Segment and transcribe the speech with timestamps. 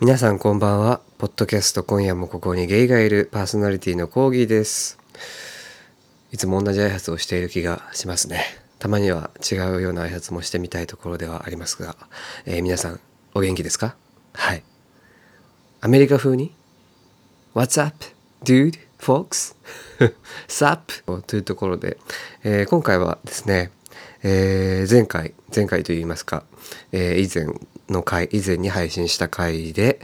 [0.00, 1.00] 皆さんこんばんは。
[1.18, 4.98] ポッドキャスト今夜もここにゲイがいるパーソナリティのコーギーです。
[6.32, 8.42] いつも同じ挨拶をしている気がしますね。
[8.78, 11.96] たまには違うような挨拶もしてみたいところではありますが、
[12.46, 13.00] えー皆さん
[13.34, 13.94] お元気ですか？
[14.32, 14.62] はい。
[15.82, 16.54] アメリカ風に
[17.54, 17.94] ？What's up,
[18.42, 19.54] dude, folks?
[20.48, 21.22] Sup?
[21.26, 21.98] というところで、
[22.42, 23.70] えー今回はですね、
[24.22, 26.44] えー前回、前回といいますか、
[26.90, 27.46] え以前
[27.90, 30.00] の回、以前に配信した回で、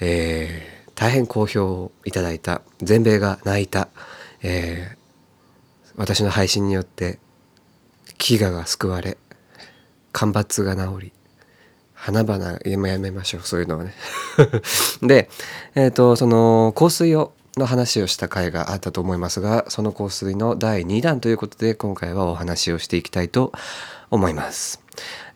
[0.00, 3.88] えー大変好評をいただいた、全米が泣いた、
[4.42, 5.02] えー
[5.96, 7.18] 私の配信によって
[8.18, 9.18] 飢餓が救われ、
[10.12, 11.12] 干ばつが治り、
[11.94, 13.94] 花々今やめましょうそういうのはね。
[15.02, 15.28] で
[15.74, 23.52] えっ、とその香水をの話をした回があったと思いますがその香水の第2弾ということで今回はお話をしていきたいと
[24.10, 24.81] 思います、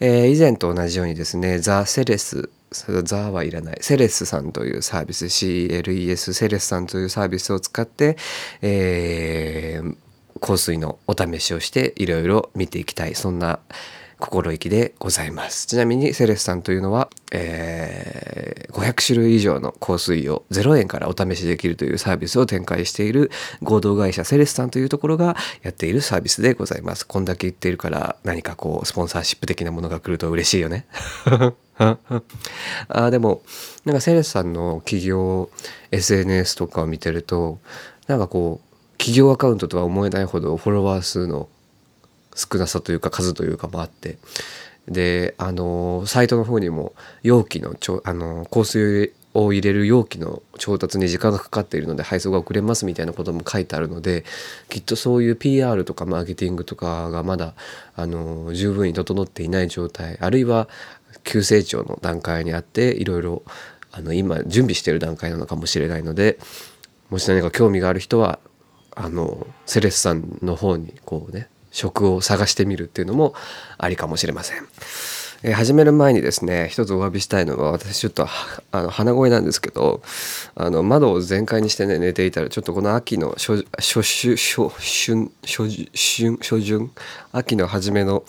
[0.00, 2.50] えー以前と同じようにですねザ・セレス
[3.04, 8.16] ザはいらないセレスさんというサービス CLES セレスさんというサービスを使って、
[8.62, 9.96] えー
[10.38, 13.14] 香水のお試しをしていろいろ見ていきたい。
[13.14, 13.58] そんな
[14.18, 15.66] 心意気でございます。
[15.66, 23.30] ちなみにセレスさんというのは、えー500種類以上の香水を0円からお試しできるというサービスを展開している
[23.62, 27.06] 合同会社セレスさんというところがやっているサービスでございます。
[27.06, 30.86] こんだけ言っているから何かこうスポンサーシップ的なものが来ると嬉しいよね。
[32.88, 33.42] あでも
[33.86, 35.48] なんかセレスさんの企業
[35.90, 37.58] SNS とかを見てると
[38.08, 41.48] なんかこう企業アカウントとは思えないほどフォロワー数の
[42.36, 44.18] 少なさというか数というかもあって。
[44.88, 54.24] であのサイトの方にも容器のちょあの香水を入れる容器の調達に時間がかかっているので配送が遅れますみたいなことも書いてあるので
[54.68, 57.54] きっとそういう PR とかマーケティングとかがまだ
[57.94, 60.68] あの十分に整っていない状態あるいは
[61.24, 63.42] 急成長の段階にあっていろいろ
[63.92, 66.38] あの今準備してる段階なのかもしれないので
[67.10, 68.38] もし何か興味がある人は
[68.94, 73.34] あのセレスさんの方にこうね職を探してみるっていうのも
[73.76, 74.66] ありかもしれません。
[75.42, 78.26] えー始める前にですね一つお詫びしたいのは私ちょっと
[78.72, 80.00] あの鼻声なんですけど
[80.54, 86.90] あの窓を全開にしてね寝ていたらちょっとこの秋の初初秋初春初春初春
[87.32, 88.24] 秋の初めの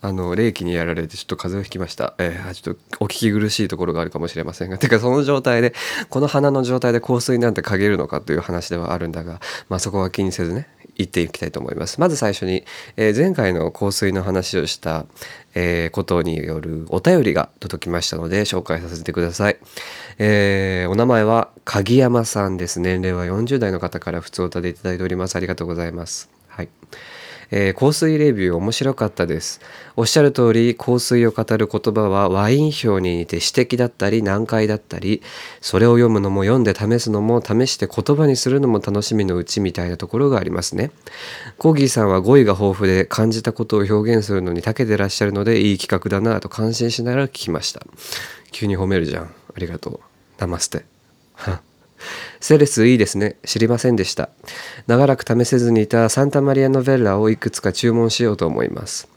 [0.00, 5.74] あの冷気にやられてちょっと風邪をひきました、えーちょっとお聞き苦しいところがあるかもしれませんがてかその状態で
[6.10, 10.66] この鼻の状態で香水なんて嗅げるのかという話ではあるんだがまあそこは気にせずね
[10.98, 12.00] 言っていきたいと思います。
[12.00, 12.64] まず最初に、
[12.96, 15.06] えー前回の香水の話をした、
[15.54, 19.56] えーことによるお便りが届きましたので紹介させてください。
[20.18, 22.80] えーお名前は鍵山さんです。
[22.80, 25.36] 年齢は40代の方から普通歌でいただいております。
[25.36, 26.28] ありがとうございます。
[26.48, 26.68] はい。
[27.50, 29.60] えー香水レビュー面白かったです。
[29.96, 35.22] おっしゃる通り香水を語る言葉はワイン表に似て詩的だったり難解だったり
[35.60, 40.90] それを読むのも読んで試すのも試して言葉にするのも楽しみのうちみたいなところがありますね。
[41.56, 47.82] コーギーさんは語彙が豊富で感じたことを表現するのに長けてらっしゃるのでいい企画だなと感心しながら聞きました。
[48.50, 49.24] 急に褒めるじゃん。
[49.24, 50.00] ありがとう。
[50.38, 50.84] ナマステ。
[52.40, 53.36] セレスいいですね。
[53.44, 54.30] 知りませんでした。
[54.86, 59.08] 長らく試せずにいたサンタマリアノベッラをいくつか注文しようと思います。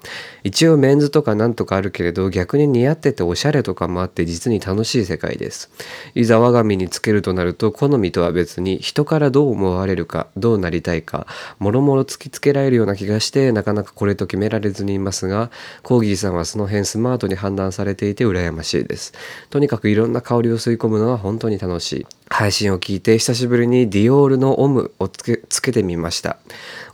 [0.43, 5.69] 一応メンズとかなんとかあるけれど逆に似合ってておしゃれとかもあって実に楽しい世界です。
[6.15, 11.27] いざ我が身につけるとなると好みとは別に人からどう思われるかどうなりたいか
[11.59, 15.51] もろもろ突きつけられるような気がしてなかなかこれと決められずにいますが
[15.83, 19.13] コーギーさんはその辺スマートに判断されていて羨ましいです。
[19.49, 22.05] とにかくいろんな香りを吸い込むのは本当に楽しい。
[22.29, 26.37] 配信を聞いて久しぶりにディオールのオムをつけつけてみました。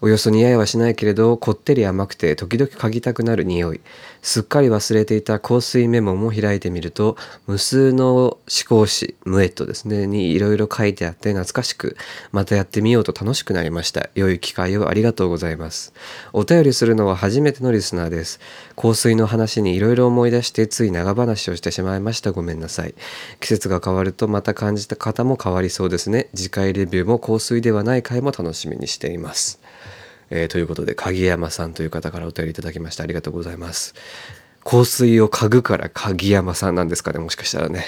[0.02, 3.82] およそ似合いはしないけれどこってり甘くて時々嗅ぎたくなる匂い。
[4.22, 7.16] すっかり忘れていた香水メモも開いてみると
[7.46, 11.96] 無数の思考紙ムエットですねにいろいろ書いてあって懐かしく
[12.32, 14.10] またやってみようと楽しくなりました。
[14.16, 15.94] 良い機会をありがとうございます。
[16.34, 18.40] お便りするのは初めてのリスナーです。
[18.76, 22.32] 香水の話にいろいろ思い出してつい長話をしてしまいました。
[22.32, 22.94] ごめんなさい。
[23.40, 26.30] 季節が変わるとまた感じた方も変わりそうですね。
[26.36, 29.60] 次回レビューも香水ではない回も楽しみにしています、
[30.30, 33.96] えーということで鍵山さんという方からお便りいただきましたありがとうございます。
[34.64, 37.86] 香水を嗅ぐから鍵山さんなんですかねもしかしたらね。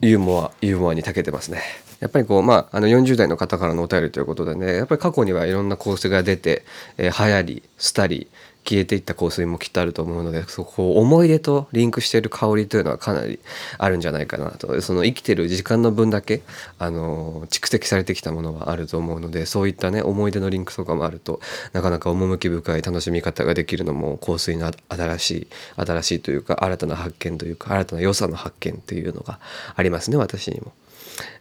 [0.00, 1.62] ユーモアユーモアに長けてますね。
[2.00, 6.64] やっぱりこうまああの40代の方からのお便りということでねやっぱり過去にはいろんな香水が出て、
[6.96, 7.62] えー流行り
[7.94, 8.28] 廃り
[8.70, 13.40] 消えていった香水もきっとあると思うのでそこ思い出とリンクしている香りというのはかなり
[13.78, 16.42] あるんじゃないかなとその生きてる時間の分だけ
[16.78, 21.40] あの蓄積されてきたものはあると思うのでそういったね思い出のリンクとかもあると
[21.72, 25.46] なかなか趣深い楽しみ方ができるのも香水の新しい
[25.76, 29.40] 新しいというか新たな発見というか新たな良さの発見というのが
[29.74, 30.72] ありますね私にも。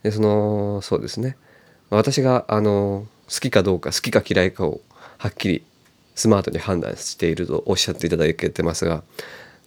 [0.02, 1.38] でそのそうですね
[1.92, 4.82] 私があの好きかどうか好きか嫌いかを
[5.20, 5.64] はっきり
[6.20, 9.04] スマートに判断しているとおっしゃっていただけてますが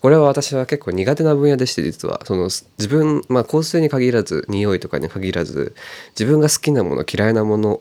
[0.03, 5.75] これは私は結構苦手な分野でして実はその自分まあ香水に限らず匂いとかに限らず
[6.11, 7.81] 自分が好きなもの嫌いなもの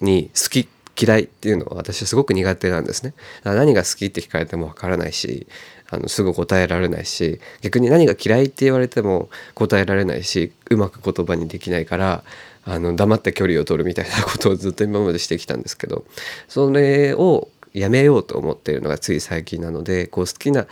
[0.00, 0.68] に好き
[1.00, 3.14] 嫌いっていうのは私はすごく苦手なんですね。
[3.44, 5.46] 何が好きって聞かれてもわからないし
[5.88, 12.24] あのすぐ答えられないし逆に何が嫌いって言われても答えられないしうまく言葉にできないから
[12.64, 16.04] あの黙って距離を取るみたいなことをずっと今までしてきたんですけど
[16.48, 20.68] それをやめようと思っているのがつい最近なのでこう好きな好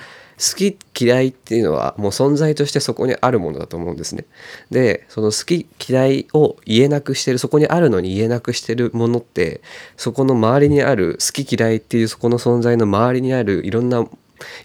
[0.55, 4.27] き嫌いっていうのはもう存在としてそこにあるものだと思うんですね。
[4.71, 9.63] でその好き嫌いを言えなくしてるそこにあるのに言えなくしてるものって
[9.97, 14.07] そこの周りにある好き嫌いっていうそこの存在の周りにあるいろんな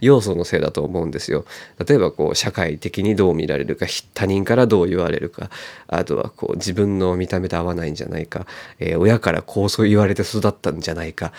[0.01, 1.45] 要素のせいだと思うんですよ。
[1.87, 5.49] 例えばこう社会的にどう見られるか他人からどう言われるか
[5.87, 8.45] あとはこう自分の見た目と合わないんじゃないか、
[8.79, 11.31] えー、親からこうそう言われて育ったんじゃないか、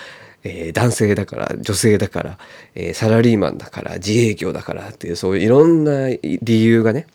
[0.44, 2.38] えー、男性だから女性だから、
[2.74, 7.06] えー、サラリーマンだから自営業だからっていうそういういろんな理由がね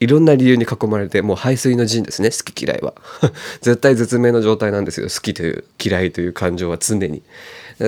[0.00, 2.94] いろんな理由に囲まれてもう排水の陣ですね好き嫌いは。
[3.62, 5.08] 絶対絶命の状態なんですよ。
[5.08, 7.22] 好きという嫌いという感情は常に。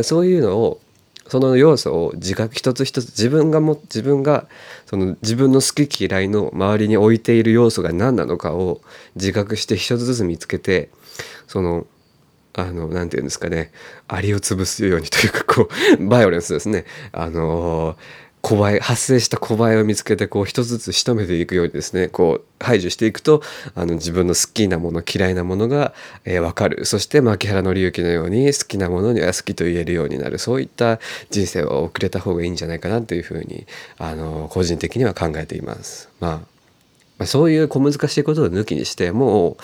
[0.02, 0.80] そういうのを
[1.28, 4.46] その要素を自覚一つ一つ自分がも自分が
[4.86, 8.80] その自分の好き嫌いの周りに置いている要素が何なのかを
[9.16, 10.88] 自覚して一つずつ見つけて
[11.48, 11.86] その
[12.56, 13.70] あの何て言うんですかね。
[14.08, 15.68] アリを潰すようにというかこ
[16.00, 16.86] う バイオレンスですね。
[17.12, 17.96] あの
[18.40, 23.42] 小バエ発生した小バエを見つけてこう一つずつ仕留めていくようにですねこう排除していくと
[23.74, 25.94] あの自分の好きなもの嫌いなものが、
[26.24, 26.86] えー、分かる。
[26.86, 30.38] そして牧原紀之のように好きなものには好きと言えるようになる。
[30.38, 31.00] そういった
[31.30, 33.66] 人生を送れた方がいいんじゃないかなというふうに
[33.98, 36.08] あの個人的には考えています。
[36.20, 36.56] まあ
[37.18, 39.56] まあ、そういう小難しいことを抜きにしても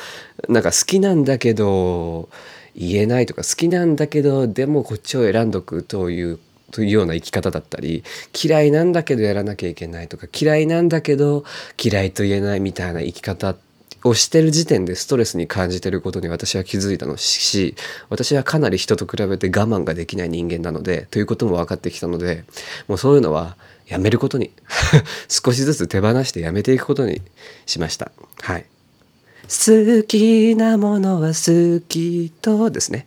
[0.49, 2.29] うなんか好きなんだけど
[2.75, 6.39] 言えないとか好きなんだけどでもこっちを選んどくという
[6.71, 8.03] というような生き方だったり
[8.43, 11.45] 嫌いなんだけどやらなきゃいけないとか嫌いなんだけど
[11.83, 13.57] 嫌いと言えないみたいな生き方
[14.05, 17.77] をしてる時点でストレスに感じてることに私は気づいたのし
[18.09, 22.45] 私はかなり人と比べて我慢ができない人間なのでということも分かってきたので
[22.89, 24.51] もうそういうのはやめることに
[25.29, 27.21] 少しずつ手放してやめていくことに
[27.67, 28.11] しました。
[28.41, 28.65] はい
[29.52, 33.06] 好きなものは好きとですね。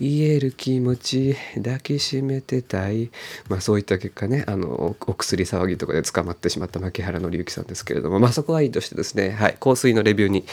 [0.00, 3.10] 言える気持ち抱きしめてたい。
[3.48, 8.18] まあそういった結果ねあのお薬騒ぎとかで捕まってしまった牧原紀之さんですけれども。
[8.18, 10.44] まあそこはいいとしてですねはい香水のレビューに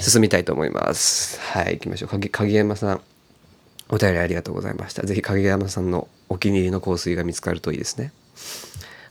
[0.00, 1.40] 進みたいと思います。
[1.40, 2.08] はい行きましょう。
[2.10, 3.00] 影影山さん。
[3.88, 5.06] お便りありがとうございました。
[5.06, 8.12] 是非影山さんのお気に入りの香水が見つかるといいですね。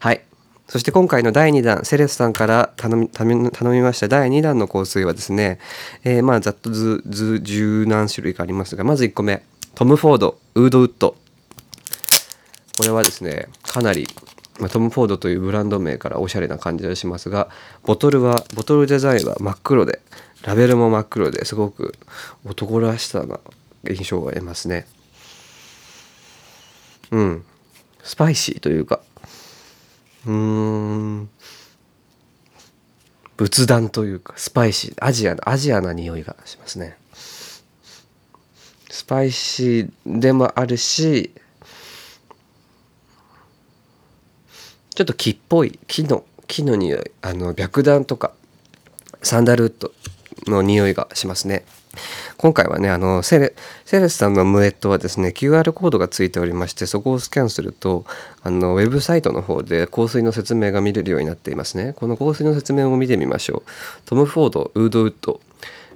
[0.00, 0.22] はい。
[0.68, 5.60] そして今回の第2弾、セレスさんから頼み頼みました第2弾の香水はですね、
[6.02, 9.42] えー、まあざっとず、ず、十何種類かありますが、まず1個目、
[9.76, 11.16] トム・フォード、ウードウッド。
[12.76, 14.08] これはですね、かなり、
[14.58, 17.48] まあ、トム・フォードというブランド名からおしゃれな感じがしますが、
[17.84, 20.00] ボトルは、ボトルデザインは真っ黒で、
[20.42, 21.94] ラベルも真っ黒ですごく
[22.44, 23.38] 男らしさな
[23.88, 24.86] 印象が得ますね。
[27.10, 27.44] うん。
[28.02, 29.00] スパイシーというか、
[30.26, 31.30] うん、
[33.36, 36.98] 仏壇というか、スパイシー、アジア、アジアな匂いがしますね。
[38.96, 41.30] スパイシーでもあるし
[44.94, 48.32] ちょっと木っぽい木の木の匂いあの白檀とか
[49.22, 49.92] サンダルウッド
[50.50, 51.66] の匂いがしますね
[52.36, 58.04] 今回はねあのセレセレスさんのムエットはですね QR コードがついておりましてそこをスキャンすると
[58.42, 61.94] あのウェブサイトの方で香水の説明が見れるようになっていますね。
[61.94, 63.70] この香水の説明を見てみましょう。
[64.04, 65.40] トム・フォードウードウッド。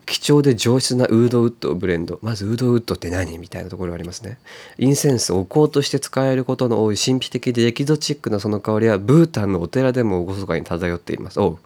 [0.07, 2.19] 貴重で上質なウードウッドブレンド。
[2.23, 3.39] まずウードウッドって何？
[3.39, 4.39] みたいなところがありますね。
[4.79, 11.39] インセンスお香として使えることの多い神秘的でエキゾチックなその香りはブータンのお寺でも厳かに漂っています。
[11.39, 11.59] おう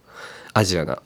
[0.53, 1.01] アジアな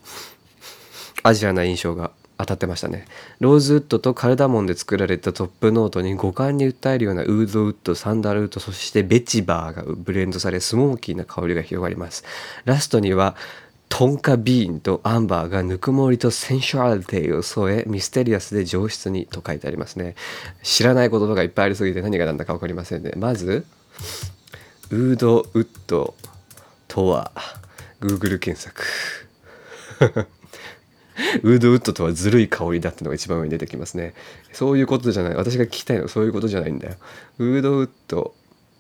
[1.23, 2.11] アジアな印象が。
[2.39, 3.07] 当たってましたね。
[3.41, 12.25] ローズウッドとカルダモンで作られたトップノートに五感に訴えるようなウードウッドサンダルウッドそしてベチバーがブレンドされスモーキーな香りが広がります。
[12.65, 13.35] ラストには
[13.89, 20.15] トンカビーンとアンバーがぬくもりとセンシュアリティを添えミステリアスで上質にと書いてありますね。
[20.63, 23.13] 知らない言葉がいっぱいありすぎて何が何だか分かりませんね。
[23.17, 23.67] まず
[24.91, 26.15] ウードウッド
[26.87, 27.33] とは
[28.01, 28.85] Google 検索。
[31.43, 34.15] ウードウッドとはずるい香りだってのが一番上に出てきますね。
[34.53, 35.35] そういうことじゃない。
[35.35, 36.95] 私が聞きたいのはそういうことじゃないんだよ。
[37.39, 38.35] ウードウッド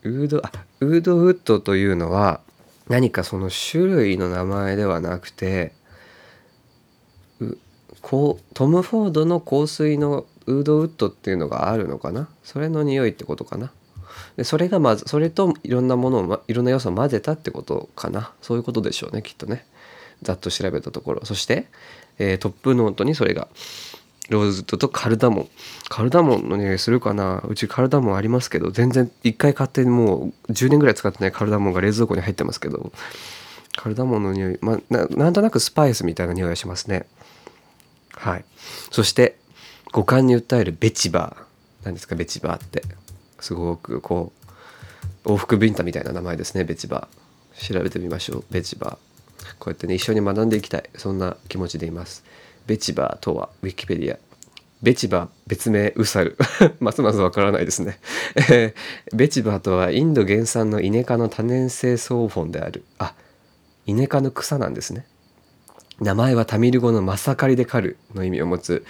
[0.04, 2.40] ウードあウードウッドというのは
[2.88, 5.72] 何かその種類の名前ではなくて
[8.00, 12.28] こうトム・フォードの香水のウードウッドっていうのがあるのかな？
[12.44, 13.72] それの匂いってことかな？
[14.36, 18.32] でそれがまずそれといろんなものを、ま、いろんな要素を混ぜたってことかな？
[18.40, 19.66] そういうことでしょうねきっとね。
[20.22, 21.24] ざっと調べたところ。
[21.24, 21.68] そして、
[22.18, 23.48] えー、トップノートにそれが。
[24.30, 25.48] ローズウッドとカルダモン。
[25.88, 27.42] カルダモンの匂いするかな？
[27.48, 32.92] うちカルダモンありますけど全然一回買ってもう10年ぐらい使ってないカルダモンが冷蔵庫に入ってますけど。
[33.76, 37.06] カルダモンの匂い、まあ、なんとなくスパイスみたいな匂いがしますね。
[38.12, 38.44] はい。
[38.90, 39.38] そして
[39.92, 41.44] 五感に訴えるベチバー。
[41.84, 42.16] 何ですか？
[42.16, 42.82] ベチバーって。
[43.40, 44.32] すごくこ
[45.24, 47.72] う往復ビンタみたいな名前ですねベチバー。
[47.74, 48.44] 調べてみましょう。
[48.50, 49.07] ベチバー。
[49.58, 50.84] こうやってね一緒に学んでいきたい。
[50.96, 52.24] そんな気持ちでいます。
[52.66, 54.18] ベチバーとはウィキペディア。
[54.82, 56.36] ベチバ別名ウサル。
[56.80, 57.98] ますますわからないですね。
[59.14, 62.84] ベチバーとはインド原産のイネ科の多年生草本である。
[62.98, 63.14] あ
[63.86, 65.06] イネ科の草なんですね。
[66.00, 68.84] 名前はタミル語のマサカリで狩るの意味を持つ。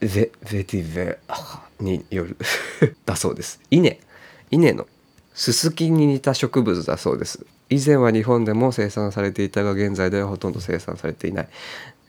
[0.00, 1.18] ゼベティベ
[1.78, 2.36] による。
[3.06, 3.60] だそうです。
[3.70, 3.98] 稲
[4.50, 4.86] 稲の
[5.34, 7.46] ススキに似た植物だそうです。
[7.70, 11.48] 以前は日本でも生産されていたが現在ではほとんど生産されていない。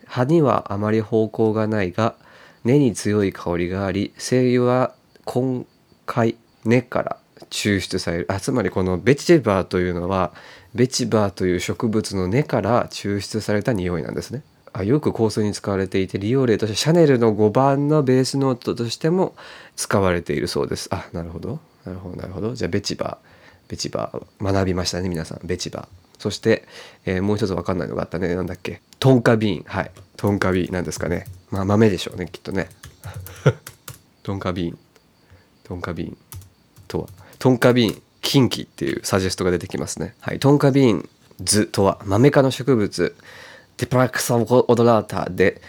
[0.06, 2.16] 葉にはあまり方向がないが
[2.64, 5.64] 根に強い香りがあり精油は根
[6.04, 7.16] 塊根から
[7.48, 8.26] 抽出される。
[8.28, 10.32] あつまりこのベチバーというのは
[10.74, 14.42] ベチバーという植物の根から抽出された匂いなんですね。
[14.72, 19.34] あよく香水に使われていて利用例としてシャネルの5番のベースノートとしても
[19.76, 20.88] 使われているそうです。
[20.90, 21.60] あなるほど。
[21.84, 22.54] なるほどなるほど。
[22.54, 23.31] じゃあベチバー。
[23.72, 25.88] ベチバ学びましたね皆さんベチバ。
[26.18, 26.68] そして、
[27.06, 28.34] えー、もう一つ分かんないのがあったね。
[28.34, 28.82] なんだっけ？
[28.98, 29.64] トンカビーン。
[29.66, 29.90] はい。
[30.18, 30.74] トンカビーン。
[30.74, 31.24] なんですかね。
[31.50, 32.68] まあ豆でしょうねきっとね。
[34.22, 34.78] トンカビーン。
[35.64, 36.16] トンカビーン。
[36.86, 37.08] とは。
[37.38, 40.16] トンカビーンキンキっていうサジェストが出てきますね。
[40.20, 40.38] はい。
[40.38, 41.08] トンカビーン
[41.42, 41.98] 図とは。
[42.04, 43.16] 豆科の植物。
[43.78, 45.62] デプラクサオドラータで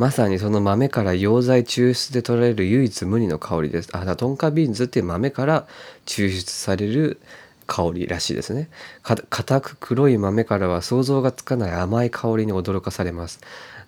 [0.00, 3.90] まさにその豆から溶剤抽出で取られる唯一無二の香りです。
[3.92, 5.66] あ、だトンカビーンズっていう豆から
[6.06, 7.20] 抽出される
[7.66, 8.70] 香りらしいですね。
[9.02, 13.40] 硬く黒い豆からは想像がつかない甘い香りに驚かされます。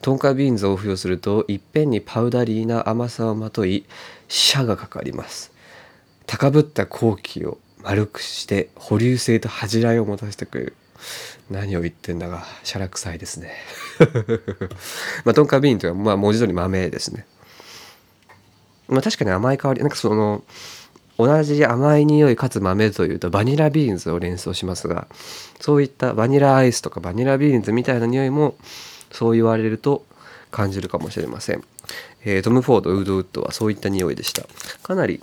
[0.02, 3.86] トンカビーンズを付与するといっぺんにパウダリーな甘さをまとい、
[4.28, 5.50] 紗がかかります。
[6.26, 10.76] 高ぶった香気を丸くして保留性と恥じらいを持たせてくれる。
[11.50, 13.54] 何を言ってんだが、しゃらくさいですね。
[15.24, 17.26] まあ、トンカビーンというのは、まあ、文字通り豆ですね。
[18.88, 20.42] まあ、確かに甘い香り、なんかその、
[21.18, 25.06] 同じ甘い匂いかつ豆というとバニラビーンズを連想しますが
[25.60, 28.56] そういったバニラアイスとかバニラビーンズみたいな匂いも
[29.12, 30.04] そう言われると
[30.50, 31.62] 感じるかもしれません、
[32.24, 34.42] えー、トム・フォード・ウードウッドはそういった匂いでした。
[34.82, 35.22] かなり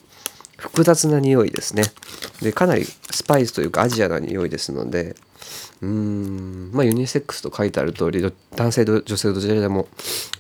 [0.58, 1.84] 複雑な匂いですね。
[2.42, 5.16] でかなりスパイスというかアジアな匂いですので
[5.82, 6.72] うん。
[6.74, 8.22] まあユニセックスと書いてある通り
[8.56, 9.88] 男性と女性どちらでも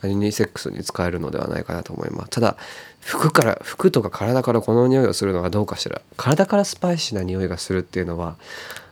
[0.03, 2.29] ユニセックスに使えるのではないかなと思います。
[2.29, 2.57] ただ
[2.99, 6.01] 服から服とか体からこの匂いをするのはどうかしら。
[6.17, 8.35] 体からスパイシーな匂いがするっていうのは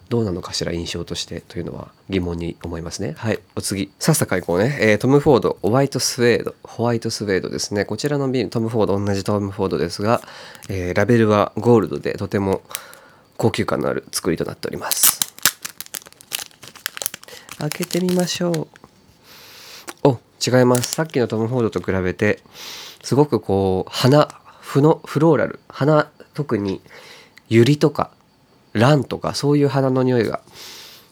[0.10, 3.16] どうなのかしら印象としてというのは疑問に思いますね。
[3.18, 3.40] はい。
[3.56, 3.92] お次。
[4.00, 5.58] さっさかいこうね、えー、トム・フォード。
[5.62, 6.56] ホワイトスウェード。
[6.64, 7.84] ホワイトスウェードですね。
[7.84, 9.06] こちらの瓶トム・フォード。
[9.06, 10.22] 同じトム・フォードですが、
[10.70, 12.62] えー、ラベルはゴールドでとても
[13.36, 15.17] 高級感のある作りとなっております。
[17.60, 18.68] 開けてみましょう。
[20.04, 20.94] お違います。
[20.94, 22.44] さっきのトム・フォードと比べて
[23.02, 24.28] すごくこう花
[24.62, 26.82] フのフローラル花特に
[27.50, 28.12] ユリとか
[28.74, 30.42] ランとかそういう花の匂いが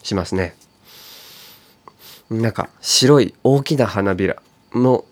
[0.04, 0.54] しますね。
[2.30, 4.40] なんか白い大きな花びら
[4.72, 5.04] の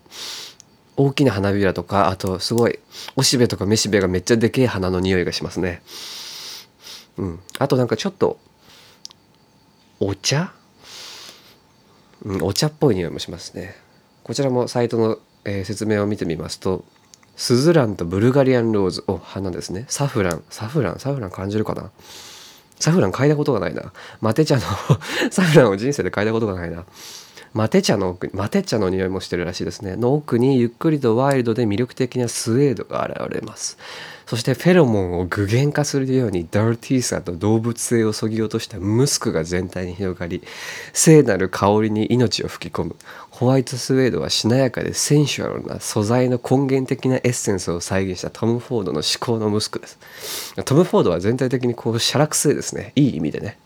[0.95, 2.79] 大きな花びらとかあとすごい
[3.17, 5.81] おしべとかめしべがめっちゃでけえ花の匂いがしますね。
[7.17, 7.39] うん。
[7.59, 8.39] あとなんかちょっと
[9.99, 10.53] お茶？
[12.25, 13.75] うん、お茶っぽい匂いもしますね。
[14.23, 16.83] こちらもサイトの、えー、説明を見てみますと
[17.35, 19.85] スズランとブルガリアンローズお花ですね。
[19.87, 20.43] サフラン。
[20.49, 20.99] サフラン？
[20.99, 21.91] サフラン感じるかな？
[22.79, 23.93] サフラン嗅いだことがないな。
[24.21, 24.61] マテ茶の
[25.31, 26.85] サフランを人生で嗅いだことがないな。
[27.55, 29.95] マテ茶の奥にマテ茶の匂いもしてるらしいですね。
[29.95, 33.77] の奥にゆっくりとワイルドで魅力的なスウェードが現れます。
[34.25, 40.43] そしてフェロモンを具現化するようにダルティーさと動物性をそぎ落としたムスクが全体に広がり
[40.91, 42.95] 聖なる香りに命を吹き込む。
[43.29, 49.97] ホワイトスウェードはしなやかでセンシュアルな素材の根源的なエッセンスを再現したトム・フォードの至高のムスクです。
[50.65, 52.91] トム・フォードは全体的にこうシャラクセですね。
[52.95, 53.57] いい意味でね。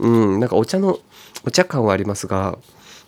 [0.00, 0.98] うんなんかお茶の
[1.44, 2.58] お茶感はありますが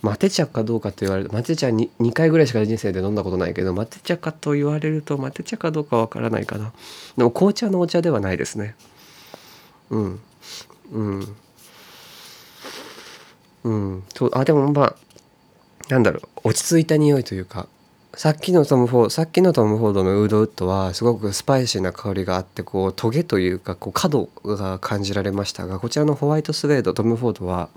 [0.02, 6.72] マテ茶かどうかと言われるマテ茶 2, 2回ぐらいしか人生で飲んだことないけどマテ茶かと言われるとマテ茶かどうかわからないかな。
[7.16, 8.74] でも紅茶のお茶ではないですね。
[9.90, 10.20] うん。
[10.92, 11.36] うん。
[13.62, 14.02] うん。
[14.14, 14.96] そうあでもまあ
[15.88, 16.48] なんだろう。
[16.48, 17.68] 落ち着いた匂いというか
[18.14, 27.70] さっきのトム・フォードさっきのトム・フォードのウードウッドはすごくスパイシーな香りがあってこうトゲというかこう角が感じられましたがこちらのホワイトスウェードトム・フォードは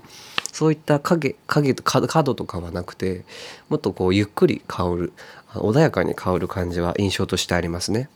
[0.56, 3.26] そういった影影と角とかはなくて
[3.68, 5.12] もっとこうゆっくり香る
[5.52, 8.08] 穏やかに香る感じは印象としてありますね。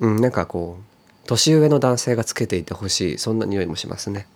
[0.00, 4.26] うん、なんかこう年上の男性がつけていてほしいそんな匂いもしますね。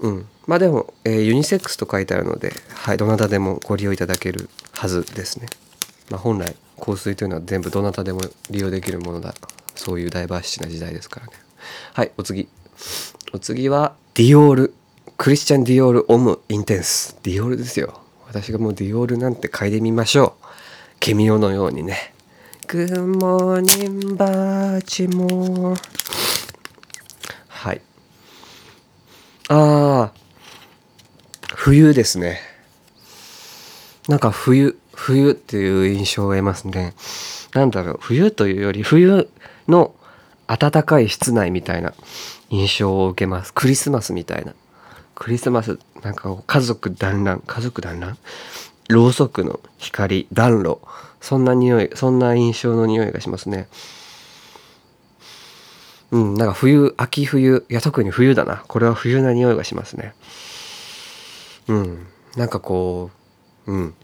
[0.00, 5.48] うん、まあでも、えー、ユニセックスと書いてあるので、はい、どなたでもご利用いただけるはずですね。
[6.08, 9.34] まあ、本来香水というのは全部どなたでも利用できるものだ
[9.74, 11.34] そういうダイバーシティな時代ですからね。
[11.92, 12.48] はいお次
[13.34, 14.74] お次はディオール
[15.16, 17.16] クリスチャン・ディオール・オム・インテンス。
[17.22, 17.98] ディオールですよ。
[18.26, 20.46] 私がもうディオールなんて嗅いでみましょう。
[21.00, 22.12] ケミオのようにね。
[22.66, 25.80] グッモーニンバーチモー。
[27.48, 27.80] はい。
[29.48, 30.12] ああ
[31.54, 32.38] 冬ですね。
[34.08, 36.92] なんか冬冬っていう印象を得ますね。
[37.54, 39.30] なんだろう冬というより冬
[39.68, 39.94] の
[40.48, 41.94] 暖かい室内みたいな。
[42.52, 43.52] 印象を受けます。
[43.54, 44.54] クリスマスみたいな。
[45.14, 48.18] クリスマスなんか家族団らん家族団らん？
[48.88, 50.80] ろうそくの光暖炉。
[51.20, 53.68] そんな匂いそんな印象の匂いがしますね。
[56.10, 58.64] うんなんか冬秋冬いや特に冬だな。
[58.68, 60.14] これは冬な匂いがしますね。
[61.68, 62.06] うん
[62.36, 63.10] なんかこ
[63.66, 63.94] ううん。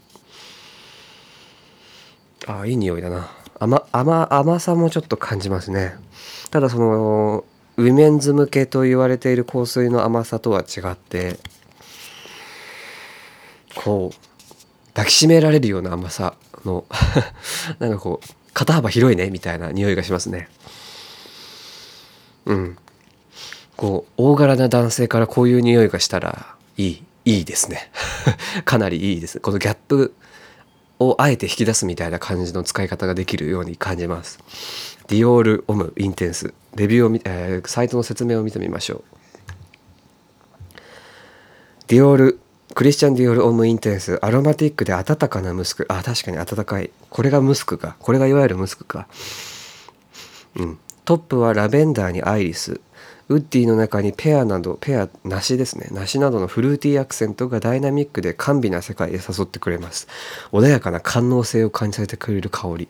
[2.47, 3.29] あいい匂いだな。
[3.59, 5.93] 甘甘甘さもちょっと感じますね。
[6.49, 7.43] ただその
[7.79, 11.39] ウィメンズ向けと言われている香水の甘さとは違って
[13.73, 16.83] こう抱きしめられるような甘さの
[17.79, 20.49] なんかこう肩幅広いねみたいな匂いがしますね。
[22.45, 22.77] うん。
[23.77, 27.91] こう大柄な男性からこういう匂いがしたらいいいいですね。
[28.65, 29.39] かなりいいです。
[29.39, 30.13] このギャップ
[30.99, 34.39] をあえて引き出すみたいな感じの使い方ができるように感じます。
[35.09, 36.53] ディオール・オム・インテンス。
[36.75, 39.03] レビューを、えー、サイトの説明を見てみましょう。
[41.87, 42.39] ディオール
[42.75, 44.23] クリスチャン・ディオール・オム・インテンス。
[44.23, 45.87] アロマティックで温かなムスク。
[45.89, 46.91] あ確かに温かい。
[47.09, 47.95] これがムスクか。
[47.97, 49.07] これがいわゆるムスクか。
[50.55, 50.77] うん。
[51.05, 52.79] トップはラベンダーにアイリス。
[53.29, 55.87] ウッディの中にペアなどペア梨ですね。
[55.89, 60.07] 梨などのフルーティーアクセントがダイナミックで甘美な世界へ誘ってくれます。
[60.51, 62.87] 穏やかな官能性を感じさせてくれる香り。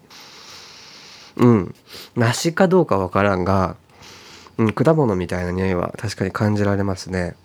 [1.40, 1.76] うん。
[2.16, 3.76] 梨かどうかわからんが、
[4.58, 7.36] うん、果物みたいな匂いは確かに感じられますね、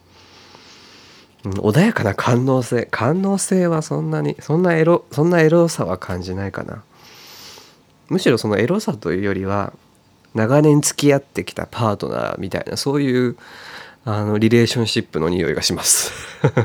[1.44, 6.82] うん、穏やかな官能性官能性はそんなにそんなエロそんなエロさは感じないかな。
[8.08, 9.72] むしろそのエロさというよりは
[10.34, 13.36] 長年付き合ってきたパートナーみたいなそういう
[14.04, 16.12] あのリレーションシップの匂いがします。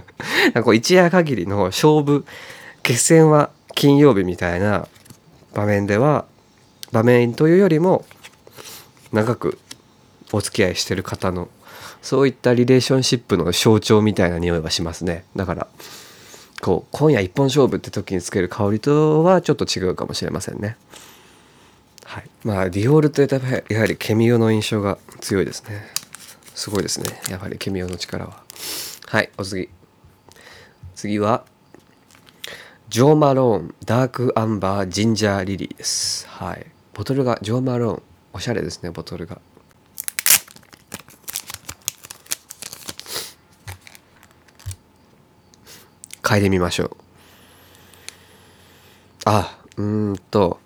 [0.54, 2.26] なんか一夜限りの勝負
[2.84, 4.88] 決戦は金曜日みたいな
[5.54, 6.26] 場面では
[6.92, 8.06] 場面というよりも
[9.12, 9.60] 長く
[10.32, 11.50] お付き合いしてる方の
[12.02, 15.26] そういったリレーションシップの象徴みたいな匂いがしますね。
[15.36, 15.68] だから
[16.62, 20.78] こう今夜一本勝負って時につける香りとはちょっと違うかもしれませんね。
[22.06, 23.28] はい、まあディオールとや
[23.80, 25.86] はりケミオの印象が強いですね。
[26.56, 27.22] すごいですね。
[27.30, 28.44] やはりケミオの力は。
[29.06, 29.70] はいお次。
[30.96, 31.46] 次は
[32.90, 36.28] ジョー・マローンダークアンバージンジャーリリーです。
[36.28, 36.66] はい。
[36.94, 39.42] ボトルがジョー・マローンおしゃれですねボトルが。
[46.22, 46.98] 嗅いでみましょう。
[49.26, 50.60] あうんと。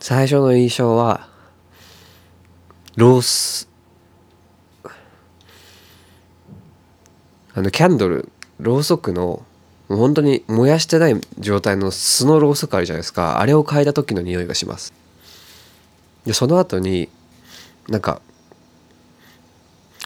[0.00, 1.28] 最初の印象は
[2.96, 3.68] ロース。
[7.54, 9.44] あのキャンドルろうそくの
[9.88, 13.40] 本当に燃やしてない状態の素のろうそくあるじゃないですか。
[13.40, 14.92] あれを嗅いだ時の匂いがします。
[16.24, 17.08] でその後に
[17.88, 18.20] なんか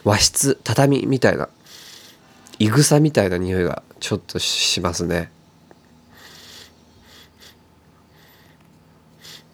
[0.04, 1.48] 和室畳みたいな
[2.58, 5.30] いぐさみたいな匂いがちょっとしますね。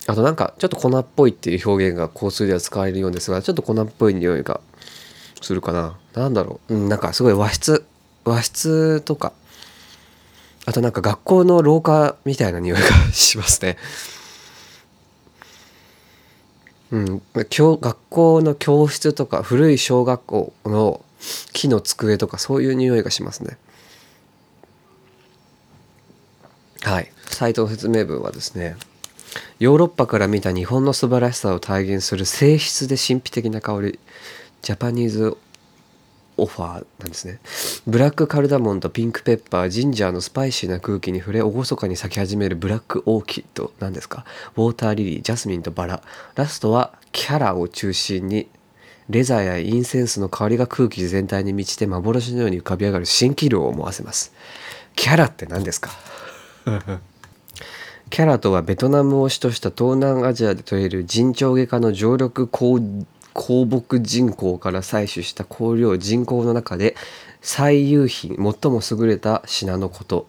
[0.09, 4.61] あとなんかちょっと粉っぽいっていう表現が香水では使われるようですがちょっと粉っぽい匂いが
[5.41, 5.97] するかな。
[6.15, 6.75] 何だろう。
[6.75, 7.85] うんなんかすごい和室
[8.25, 9.33] 和室とか
[10.67, 13.77] あとなんか学校の廊下みたいな匂いがしますね。
[16.91, 17.23] うん。
[17.49, 21.01] 教学校の教室とか古い小学校の
[21.53, 23.59] 木の机とかそういう匂いがしますね。
[26.83, 27.13] はい。
[27.27, 28.77] サイトの説明文はですね
[29.59, 33.99] ヨーロッパから見た日本の素晴らしさを体現する性質で神秘的な香り。
[34.63, 35.37] ジャパニーズ
[36.37, 37.39] オファーなんですね。
[37.87, 44.25] ブラックカルダモンとピンクペッパージンジャーのスパイシーな空気に触れ厳かに咲き始めるブラックオーキッドなんですか？
[44.57, 46.03] ウォーターリリージャスミンとバラ。
[46.35, 48.49] ラストは伽羅を中心に
[49.09, 54.33] レザーやインセンスの香りが空気全体に満ちて幻のように浮かび上がる蜃気楼を思わせます。
[54.95, 55.91] キャラって何ですか？
[58.09, 62.47] キャラとはベトナムを主とした東南アジアで取れる沈丁花科の常緑
[63.37, 66.97] 鉱木人口から採取した香料人口の中で
[67.43, 70.27] 最優品最も優れた品のこと、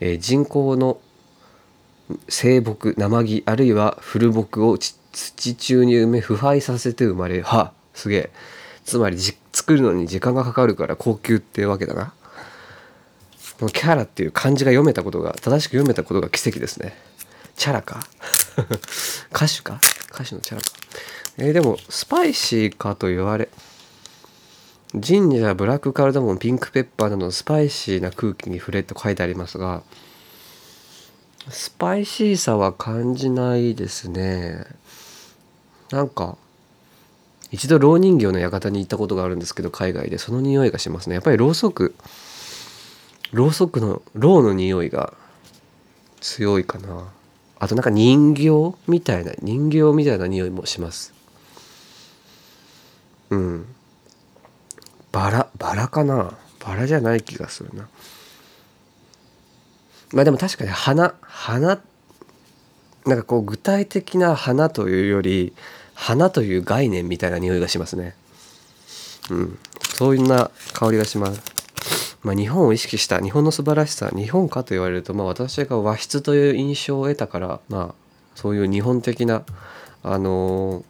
[0.00, 0.98] えー、人工の
[2.28, 8.30] 生木生木あるいは古木を土中に埋め腐敗させて生まれるはすげえ。
[8.84, 9.18] つまり
[9.52, 12.12] 作るのに時間がかかるから高級ってわけだな。
[13.60, 16.96] このキャラっていう漢字が読めたことが正しく読めたことが奇跡ですね。
[17.56, 18.00] チャラか？
[19.32, 19.80] 歌手か？
[20.12, 20.68] 歌手のチャラか。
[21.38, 23.48] えー、でもスパイシーかと言われ
[24.94, 29.82] ジンジャーブラックカルダモンピンクペッパーなどのスパイシーな空気に触れと書いてありますが
[31.48, 34.66] スパイシーさは感じないですね。
[35.90, 36.36] なんか
[37.50, 41.14] 一度ろう人形の館に行ったことがあるんですけど海外でその匂いがしますね。
[41.14, 41.94] やっぱりろうそく
[43.32, 45.14] ろうそくのろうの匂いが
[46.20, 47.08] 強いかな。
[47.60, 51.12] あとなんか人形みたいな人形みたいな匂いもします。
[53.28, 53.66] うん。
[55.12, 56.36] バラバラかな？
[56.64, 57.88] バラじゃない気がするな。
[60.12, 61.80] まあでも確かに花花
[63.06, 65.52] なんかこう具体的な花というより
[65.94, 68.14] 花という概念みたいな匂いがしますね。
[69.30, 69.58] うん。
[69.94, 71.59] そういうな香りがします。
[72.22, 77.94] まあ、日本を意識した日本の素晴らしさ日本かと言われると、まあ、私が和室という印象を得たから、まあ、
[78.34, 79.42] そういう日本的な、
[80.02, 80.84] あのー、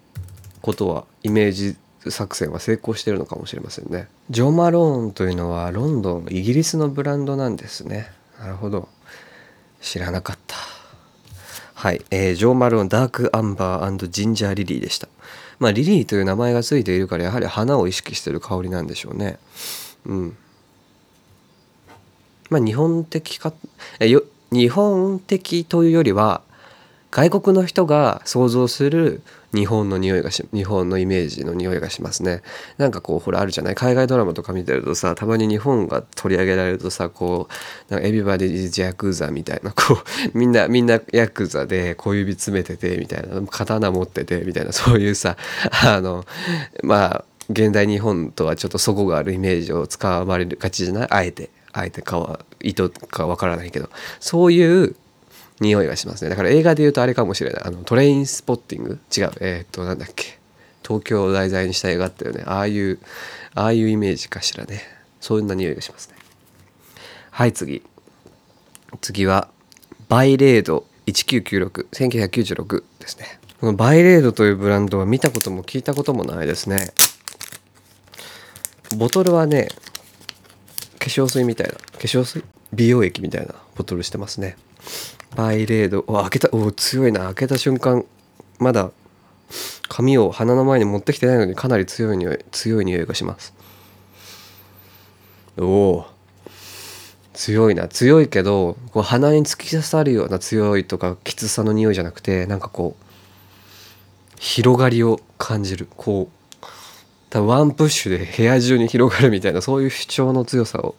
[0.61, 1.77] ことはイメージ
[2.09, 4.09] 作戦は成功してるのかもしれませんね。
[4.31, 8.11] ジョマローンというのはロンドンイギリスのブランドなんですね。
[8.39, 8.89] なるほど
[9.81, 10.57] 知らなかった。
[11.75, 15.09] はい、えー、ジョー・マローンダークアンバージンジャーリリーでした。
[15.59, 19.39] まあリリーという名前が付いているからやはり花を意識してる香りなんでしょうね。
[20.07, 20.37] うん。
[22.51, 23.53] まあ日本的か
[24.01, 26.43] えよ日本的というよりは
[27.13, 32.41] 外国の人が想像する日本の匂いがし日本のイメージの匂いがしますね。
[32.79, 33.75] なんかこうほらあるじゃない？
[33.75, 37.49] 海外ドラマとか見てるとさたまに日本が取り上げられるとさこ
[37.91, 39.99] うなんかエビバディズ・ヤクザみたいなこう
[40.39, 45.37] みんなみんなヤクザで小指詰めててみたいな刀持っててみたいなそういうさ
[45.85, 46.25] あの
[46.85, 51.09] まあ現代日本とはちょっとそこがあるイメージを使われるがちじゃない？
[51.11, 51.51] あえて。
[51.73, 54.97] あえてかは意図かわからないけどそういう
[55.61, 56.31] 匂いがしますね。
[56.31, 57.63] だから映画で言うとあれかもしれない。
[57.65, 58.99] あのトレインスポッティング？
[59.15, 59.33] 違う。
[59.41, 60.39] えー、っとなんだっけ。
[60.83, 62.45] 東京を題材にした映画っていうね。
[62.47, 62.99] ああいう
[63.55, 64.81] ああいうイメージかしらね。
[65.21, 66.17] そんな匂いがしますね。
[67.31, 67.83] はい次。
[69.03, 69.49] 次は
[70.09, 70.87] バイレード。
[71.07, 73.41] 19961996ですね。
[73.61, 76.93] このバイレードというブランドは見たことも聞いたこともないですね。
[78.97, 79.69] ボトルはね
[81.01, 82.45] 化粧水みたいな化粧水？
[82.73, 84.57] 美容液みたいなボトルしてますね。
[85.35, 86.05] バイレード。
[86.07, 87.21] お開けたお強いな。
[87.25, 88.05] 開けた瞬間
[88.59, 88.93] まだ
[89.89, 93.55] 髪を鼻の前に持ってきてないのにかなり強い匂い強い匂いがします。
[95.59, 96.07] おお
[97.33, 97.89] 強いな。
[97.89, 103.05] 強いけどこう鼻に突き刺さるような強いとかきつさの匂いじゃなくてなんかこう
[104.39, 105.89] 広がりを感じる。
[105.97, 106.40] こう
[107.31, 110.97] 多分ワンプッシュで部屋中に広がるみたいなそういう主張の強さを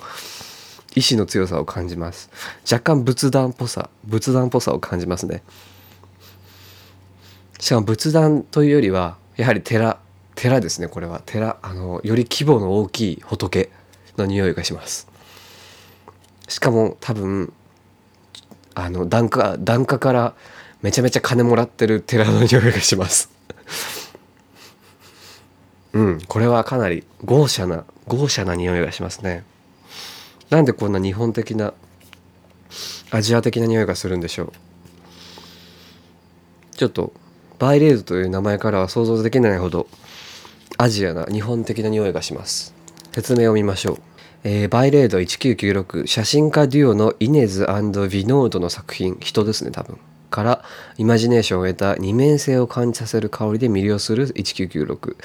[0.96, 2.30] 意志の強さを感じます。
[2.70, 5.44] 若干仏壇っぽさ仏壇っぽさを感じますね。
[7.60, 10.00] しかも仏壇というよりはやはり寺
[10.36, 11.22] 寺ですねこれは。
[11.26, 13.70] 寺あのより規模の大きい仏
[14.18, 15.08] の匂いがします。
[16.48, 17.54] しかも多分
[18.74, 20.34] あの檀家檀家から
[20.82, 23.30] めちゃめちゃ金もらってる寺の匂いがします。
[25.94, 26.22] うん。
[26.28, 29.44] これはかなり豪奢な豪奢な匂いがしますね。
[30.50, 31.74] なんでこんな日本的な
[33.10, 34.52] アジア的な匂いがするんでしょう？
[36.76, 37.14] ちょっと
[37.60, 39.88] バイレードという名前からは想像できないほど
[40.78, 42.74] アジアな日本的な匂いがします。
[43.12, 44.00] 説明を見ましょう、
[44.44, 49.18] えー、バイレード1996写真家デュオのイネズヴィノードの作品。
[49.20, 49.98] 人ですね多分。
[50.32, 50.64] から
[50.98, 55.16] イマジネーションを得た二面性を感じさせる香りで魅了する1996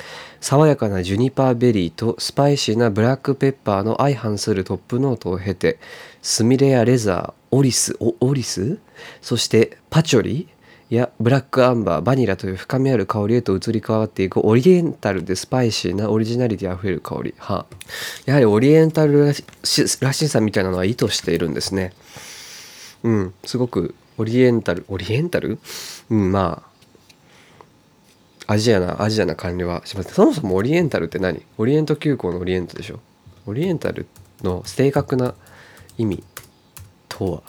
[0.43, 5.79] 爽やかなジュニパーベリーとスパイシーなブラックペッパーの相反するトップノートを経て
[6.21, 8.79] スミレやレザーオリスオリス？
[9.23, 10.49] そしてパチョリ？
[10.89, 17.35] やブラックアンバーバニラという深みある香りへと移り変わっていくオリエンタルでスパイシーなオリジナリティあふれる香り。
[17.39, 17.67] は
[18.25, 19.45] やはりオリエンタルらし
[20.01, 21.93] らしさみたいなのは意図しているんですね。
[23.03, 23.35] うん。
[23.45, 25.59] すごくオリエンタルオリエンタル？
[26.11, 26.63] うんま
[28.47, 30.15] あアジアなアジアな感じはします。
[30.15, 31.43] そもそもオリエンタルって何？
[31.59, 33.01] オリエント急行のオリエントでしょ？
[33.47, 34.07] オリエンタル
[34.43, 35.35] の正確な
[35.99, 36.23] 意味
[37.09, 37.43] とは？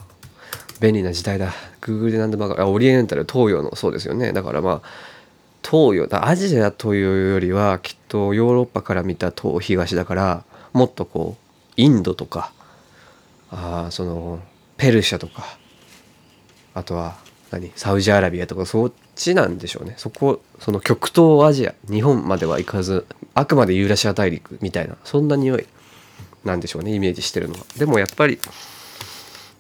[0.80, 1.54] 便利な時代だ。
[1.82, 4.34] Google で何でもあオリエンタル東洋のそうですよね。
[4.34, 5.18] だからまあ
[5.64, 12.52] 東洋だアジアというよりはきっとヨーロッパから見た東東だからもっとこうインドとか
[13.52, 14.40] あその
[14.78, 15.58] ペルシャとか
[16.78, 17.18] あとは
[17.52, 17.72] 何？
[17.76, 19.96] サウジアラビアとかそっちなんでしょうね。
[19.98, 25.66] そこその極東アジア日本までは行かずあくまでユーラシア大陸みたいなそんな匂い
[26.46, 27.62] なんでしょうねイメージしてるのは。
[27.78, 28.40] でもやっぱり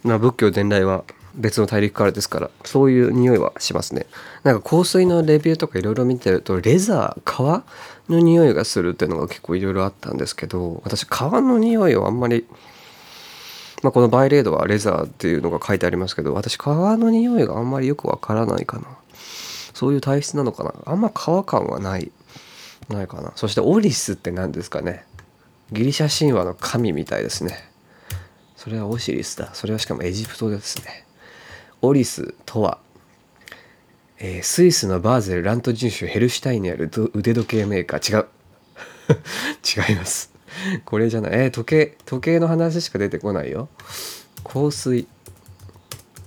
[0.03, 1.03] ま仏教伝来は
[1.35, 4.05] 別の大陸からですからそういう匂いはしますね。
[4.43, 7.63] なんか香水のレビューとかいろいろ見てるとレザー革
[8.09, 12.45] の匂いがするっていうのが結構いろいろあったんですけど私革の匂いをあんまり
[13.83, 18.87] まあ、このバイレードはレザーっていうのが書いてありますけど私革の匂いがあんまりよくわからないかな。
[19.73, 20.73] そういう体質なのかな。
[20.85, 22.11] あんま革感はない
[22.89, 23.33] ないかな。
[23.35, 25.05] そしてオリスって何ですかね。
[25.71, 27.69] ギリシャ神話の神みたいですね。
[28.55, 29.53] それはオシリスだ。
[29.53, 31.05] それはしかもエジプトですね。
[31.81, 32.79] オリスとは、
[34.17, 38.17] えー、スイスのバーゼルラント人種ヘルシュタインにある腕時計メーカー。
[38.17, 38.27] 違う。
[39.89, 40.36] 違います。
[40.85, 41.31] これじゃない。
[41.33, 43.69] えー、時計時計の話しか出てこないよ。
[44.43, 45.07] 香水。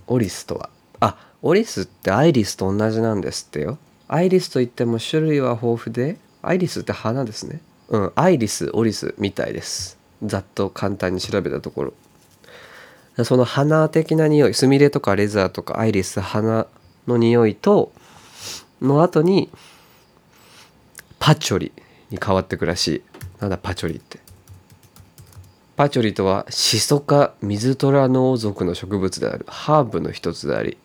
[0.07, 0.71] オリスとは。
[1.01, 3.79] あオリスってアイリスと同じなんですってよ。
[4.09, 7.61] アイリスといっても種類は豊富でアイリスって花ですね。
[7.89, 9.99] うんアイリスオリスみたいです。
[10.25, 13.25] ざっと簡単に調べたところ。
[13.25, 16.67] その花的な匂いスミレとかレザーとかアイリス花
[17.07, 17.93] の匂いと
[18.81, 19.51] の後に
[21.19, 21.73] パチョリ
[22.11, 23.03] に変わってくらしい。
[23.41, 24.20] なんだパチョリって。
[25.81, 29.47] パチョリとはシソ科水虎ノ属の植物である。
[29.49, 30.77] ハーブの一つであり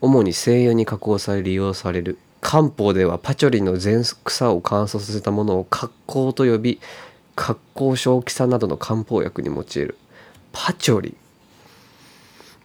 [0.00, 6.80] 主に精油に加工され利用される漢方ではパチョリの全草を乾燥させたものを格好と呼び
[7.36, 9.98] 格好正気さなどの漢方薬に用いる。
[10.52, 11.14] パチョリ。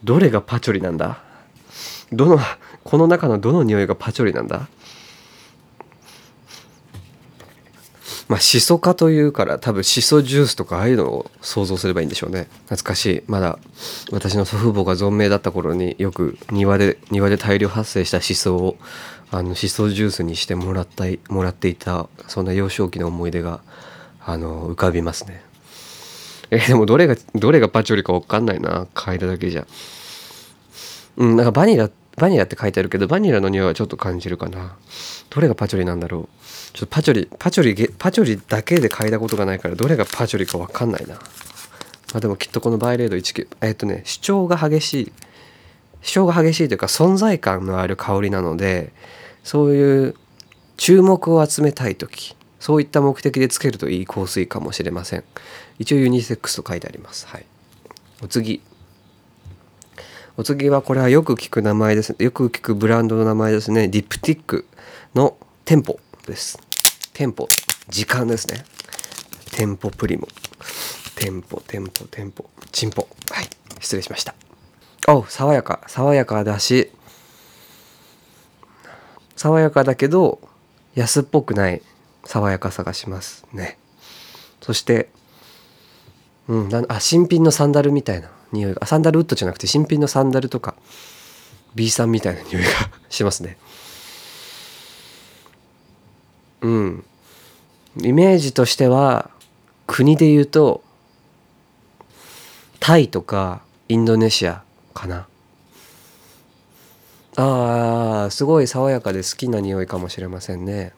[0.01, 1.21] どれがパチョリなんだ？
[2.13, 2.39] どの
[2.85, 4.69] この中のどの匂いがパチョリなんだ？
[8.27, 12.47] まあシソ科というから多分シソジュースとかああいうのを想像すればいいんでしょうね。
[12.65, 13.23] 懐かしい。
[13.27, 13.59] まだ
[14.11, 18.77] 私の祖父母が存命だった頃によく庭で庭で大量発生したシソを
[19.31, 23.61] あのシソジュースにしてもらったもらっていたそんな幼少期の思い出が
[24.25, 25.43] あの浮かびますね。
[26.51, 28.87] えでもどれがどれがパチョリか分かんないな。
[28.95, 29.67] 嗅いだだけじゃ。
[31.17, 34.77] うんなんかバニラバニラって書いてあるけどバニラの匂いはちょっと感じるかな。
[35.29, 36.45] どれがパチョリなんだろう。
[36.73, 41.15] ちょっとパチョリパチョリパチョリだけで嗅いだことがないからどれがパチョリか分かんないな。
[41.15, 41.21] ま
[42.15, 45.11] あでもきっとこのバイレード19えっとね主張が激しい
[46.01, 48.93] 主張が激しいというか存在感のある香りなので
[49.43, 50.15] そういう
[50.77, 55.23] 注目を集めたい時そういった目的でつけるといい香水かもしれません。
[55.77, 57.27] 一応ユニセックスと書いてあります。
[57.27, 57.45] はい。
[58.23, 58.61] お次。
[60.37, 62.13] お次はこれはよく聞く名前です。
[62.19, 63.87] よく聞くブランドの名前ですね。
[63.87, 64.67] ディプティック
[65.13, 66.59] の店舗です。
[67.13, 67.47] 店舗。
[67.87, 68.65] 時間ですね。
[69.53, 70.27] 店舗プリモ。
[71.15, 72.49] 店舗店舗店舗。
[72.73, 73.07] チンポ。
[73.31, 73.47] はい。
[73.79, 74.35] 失礼しました。
[75.07, 75.79] お爽やか。
[75.87, 76.91] 爽やかだし。
[79.37, 80.41] 爽やかだけど
[80.95, 81.81] 安っぽくない。
[82.25, 83.77] 爽やかさがしますね。
[84.59, 85.07] そして
[86.49, 88.34] うんあ新品のサンダルみたいな。
[88.51, 88.85] 匂いが。
[88.85, 90.75] サンダルウッドじゃなくて新品のサンダルとか
[91.75, 92.69] B さんみたいな匂いが
[93.09, 93.57] しますね。
[96.61, 97.05] うん。
[98.01, 99.29] イメージとしては
[99.87, 100.83] 国で言うと
[102.79, 105.27] タイとかインドネシアかな。
[107.37, 110.93] あーすごい爽やかで好きな匂いかもしれませんね。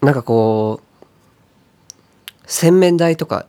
[0.00, 1.04] なんかこう
[2.46, 3.46] 洗面台とか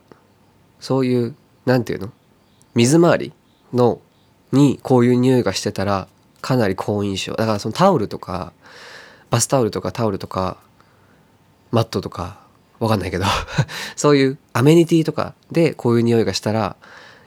[0.80, 1.34] そういう
[1.66, 2.10] なんていうの？
[2.74, 3.32] 水回り
[3.72, 4.00] の
[4.52, 6.08] にこういう匂いがしてたら
[6.40, 7.34] かなり好印象。
[7.34, 8.52] だからそのタオルとか
[9.30, 10.58] バスタオルとかタオルとか
[11.70, 12.38] マットとか
[12.78, 13.24] わかんないけど
[13.96, 16.76] そういうアメニティとかでこういう匂いがしたら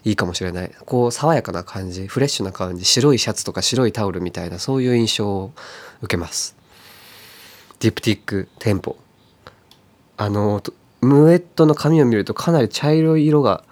[0.04, 0.72] いいかもしれない。
[0.86, 5.52] こう爽やかな感じフレッシュな感じ白いシャツとか白いタオルみたいなそういう印象を
[6.02, 6.56] 受けます。
[7.80, 8.98] ディプティックテンポ。
[10.16, 10.64] あの
[11.02, 13.64] ムエットの髪を見るとかなり茶色い色が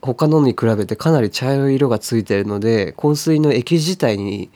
[0.00, 4.50] 他のに比べてかなり茶色い色がついてるので香水の液自体に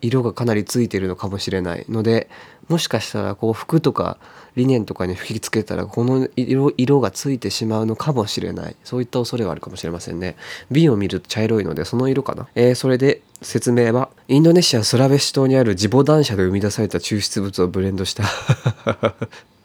[0.00, 2.28] 色がかなりついてるのかもしれないので
[2.68, 4.18] もしかしたらこう服とか
[4.56, 8.76] リネンとかに吹きつけたらこの色色がついてしまうのかもしれない。
[8.84, 10.36] そういった恐れがあるかもしれませんね。
[10.70, 18.24] 瓶を見ると茶色いのでその色かな、えー、それで説明はインドネシアスラベシ島にあるジボ男社で生み出された抽出物をブレンドした。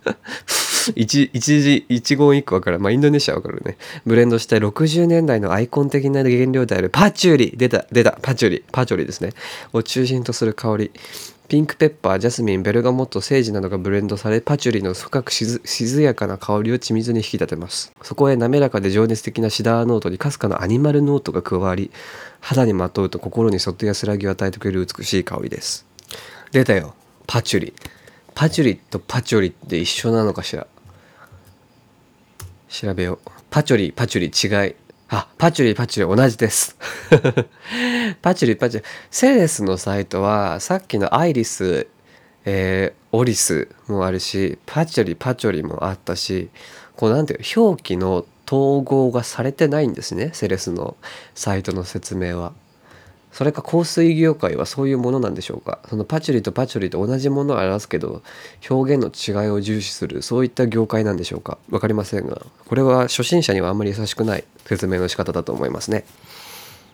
[0.96, 2.80] 一一時一言一句分かる。
[2.80, 3.78] まあインドネシア分かるね。
[4.06, 7.54] ブレンドした60年代のアイコン的な原料であるパチュリ。
[7.56, 8.18] 出た出た。
[8.22, 8.64] パチュリ。
[8.72, 9.32] パチュリですね。
[9.74, 10.92] を中心とする香り。
[11.48, 17.92] ピンクペッパージャスミンベルガモットセージなどがブレンドされパチュリの深く静やかな香りを緻密に引き立てます。
[18.02, 21.92] そこへ滑らかで情熱的なシダーノートにかすかなアニマルノートが加わり
[22.40, 25.86] 肌にまとうと心にそっと安らぎを与えてくれる美しい香りです。
[26.52, 26.96] 出たよ。
[27.28, 27.74] パチュリ。
[28.34, 30.66] パチュリとパチョリって一緒なのかしら？
[32.78, 34.76] 調べようパチョリパチュリ違い
[35.08, 36.76] あ、パチュリパチュリ同じです。
[38.22, 38.86] パチュリパチュリ。
[39.12, 41.88] セレスのサイトはさっきのアイリス、
[42.44, 46.50] えー、オリスもあるし、パチュリパチュリもあったし、
[46.98, 50.32] こうなんていう表記の統合がされてないんですね。
[50.34, 50.98] セレスの
[51.34, 52.52] サイトの説明は。
[53.36, 55.80] それか香水業界はそういうものなんでしょうか？
[55.90, 58.24] そのパチュリとパチュリと同じものを表すけど
[58.70, 61.58] 表現の違いを重視するそういった業界なんでしょうか？
[61.70, 66.06] 分かりませんがこれは初心者にはあんまり優しくない説明の仕方だと思いますね。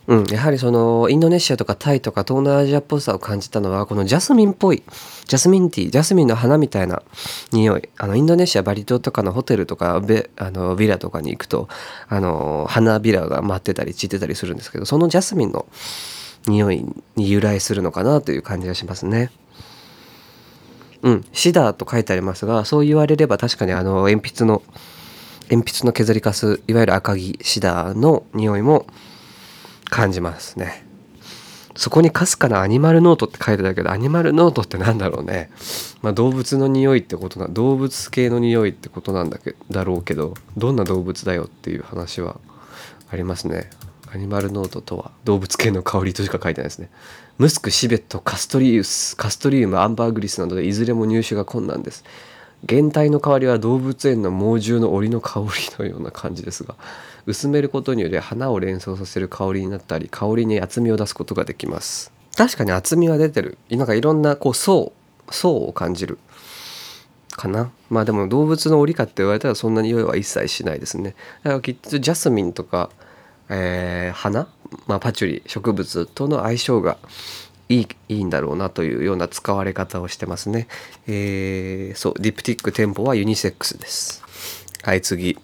[0.08, 4.82] うん、やはりそのインドネシアとかタイとか東南アジアっぽさを感じたのはこのジャスミンっぽい
[5.26, 7.04] ジャスミンティージャスミンの花みたいな
[7.52, 7.88] 匂い。
[8.00, 11.70] あのインドネシアバリ島とかのホテルとかベあのビラとかに行くと
[12.10, 15.68] あの花びらが舞ってたり散ってたりするんですけどそのジャスミンの
[16.48, 19.32] 匂いに由来するのかなという感じがしますね。
[21.04, 24.62] うん、シダーと書いてありますがそう言われれば確かにあの鉛筆の
[25.50, 28.86] 鉛筆の削りかすいわゆる赤木シダーの匂いも
[29.90, 30.86] 感じますね。
[31.76, 35.50] そこにかすかなアニマルノートって書いてたけどアニマルノートってなんだろうね。
[36.02, 42.40] まあ、動物の匂いってことな動物系の匂いってことなんだけだろうけどどんな動物だよっていう話は
[43.12, 43.70] ありますね。
[44.14, 46.90] アニマルノートとは動物系の香りとしか書いてないですね。
[47.38, 52.04] ムスク、シベット、カストリウス、カストリウム、アンバーグリスなどでいずれも入手が困難です。
[52.68, 55.48] 原体の香りは動物園の猛獣の檻の香り
[55.80, 56.76] のような感じですが
[57.26, 62.12] 薄めることにより花を連想させる香りになったり香りに厚みを出すことができます。
[62.36, 63.58] 確かに厚みは出てる。
[63.70, 64.94] なんかいろんなこう層
[65.30, 66.20] 層を感じる。
[67.32, 67.72] かな。
[67.90, 71.16] まあでも動物の檻かって言われたらそんな匂いは一切しないですね。
[71.44, 72.90] だからきっとジャスミンとか
[73.52, 74.48] えー、花、
[74.88, 76.98] まあ、パチュリ植物との相性が
[77.70, 80.68] いいいいんだろうなというような使われ方をしてますね。
[81.08, 84.24] えー、そうディプティック店舗はユニセックスです。
[84.84, 85.38] はい次。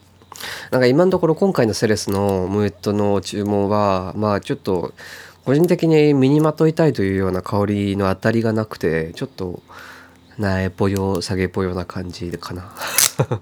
[0.71, 4.93] なんか今のところ今回のセレスのムエットの注文はまあちょっと
[5.45, 9.61] 個人的に身にまといたいというような香りの当たりがなくてちょっと
[10.37, 12.71] 苗ぽよ下げぽよな感じかな。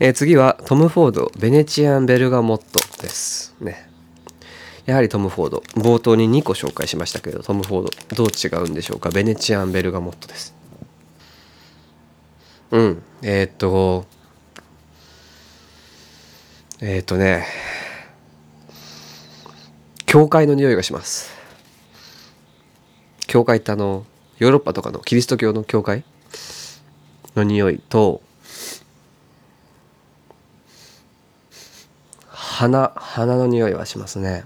[0.00, 3.88] え、次はトム・フォードベネチアン・ベルガモットですね。
[4.86, 9.10] やはりトム・フォード冒頭に2個紹介しましたけどトム・フォードどう違うんでしょうか？
[9.10, 10.54] ベネチアン・ベルガモットです。
[12.70, 13.02] うん。
[13.22, 14.06] えー、っと
[16.80, 17.46] えー、っとね
[20.06, 21.32] 教会の匂いがします。
[23.26, 24.06] 教会ってあの
[24.38, 26.04] ヨーロッパとかのキリスト教の教会
[27.34, 28.20] の匂いと
[32.54, 34.44] 花花の匂いはしますね。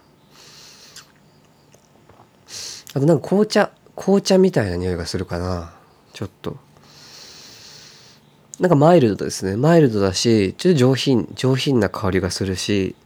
[2.94, 5.74] あとなんか紅茶紅茶みたいな匂いがするかな。
[6.14, 6.56] ちょっと。
[8.60, 9.56] なんかマイルドですね。
[9.56, 12.96] マイルドだしちょっと上品上品な香りがするし。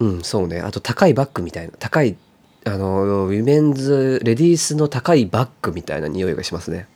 [0.00, 0.60] うんそうね。
[0.60, 1.72] あと高いバッグみたいな。
[1.78, 2.16] 高い
[2.64, 6.88] あのウィメンズレディースの高いバッグみたいな匂いがしますね。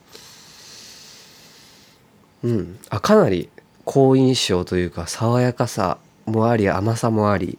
[2.42, 2.78] うん。
[2.90, 3.50] あかなり
[3.84, 5.98] 好印象というか爽やかさ。
[6.28, 7.58] もあり甘さもあり。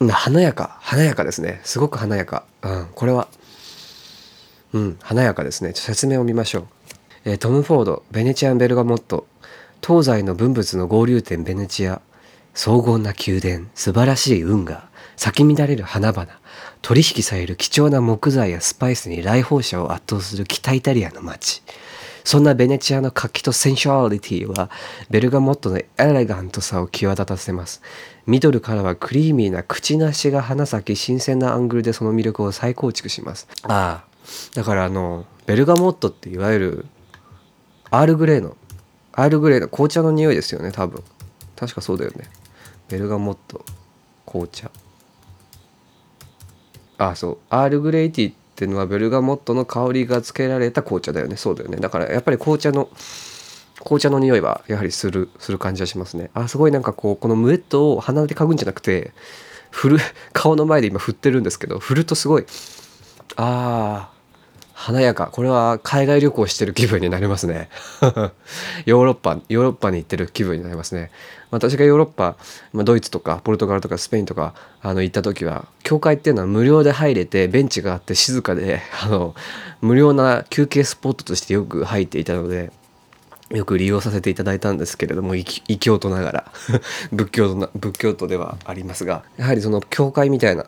[0.00, 0.78] 華やか。
[0.80, 1.60] 華やかですね。
[1.64, 3.28] すごく華やか、うん、これは。
[4.72, 5.72] うん華やかですね。
[5.74, 6.66] 説明を見ましょう。
[7.24, 9.26] えートム・フォードベネチアン・ベルガモット。
[9.86, 12.00] 東西の文物の合流点ベネチア。
[12.54, 13.66] 荘厳な宮殿。
[13.74, 14.88] 素晴らしい運河。
[15.16, 16.28] 咲き乱れる花々。
[16.82, 21.62] 取引される貴重な木材やスパイスに来訪者を圧倒する北イタリアの街。
[22.26, 24.68] そんなベネチアの活気とセンシュアリティは
[25.10, 27.82] ベルガモットのエレガントさを際立たせます。
[28.26, 33.46] ミドルからはクリーミーなクチナシが花咲き新鮮なアングルでその魅力を再構築します。
[33.62, 34.04] ああ
[34.56, 36.86] だからあのベルガモットっていわゆる
[37.90, 38.56] アールグレーの
[39.12, 41.04] アールグレーの紅茶の匂いですよね多分。
[41.54, 42.24] 確かそうだよね。
[42.88, 43.64] ベルガモット
[44.26, 44.68] 紅茶。
[46.98, 47.38] ああそう。
[47.50, 51.36] アールグレイティってていうのはベルガモットの香りがつけられた紅茶だよね。
[51.36, 51.76] そうだよね。
[51.76, 52.88] だからやっぱり紅茶の
[53.80, 56.30] 紅茶の匂いはやはりするする感じはしますね。
[56.34, 59.12] あすごいなんかこうこのムエットを鼻で嗅ぐんじゃなくて
[59.70, 59.98] 振る
[60.32, 62.46] 顔の前で今振ってるんですけど振るとすごい
[63.36, 64.15] ああ
[64.78, 65.30] 華やか。
[65.32, 67.70] これは海外旅行してる気分になりますね。
[68.84, 71.10] ヨーロッパヨーロッパに行ってる気分になりますね。
[71.50, 72.36] 私がヨーロッパ
[72.74, 74.52] まドイツとかポルトガルとかスペインとか
[74.82, 79.34] あの行った時は教会っていうのは無料で入れてベンチがあって静かで あの
[79.80, 82.70] 無料な休憩スポットとしてよく入っていたので
[83.48, 86.52] よく利用させていただいたんですけれども異教徒ながら
[87.12, 90.66] 仏教徒な仏教徒ではありますがやはりその教会みたいな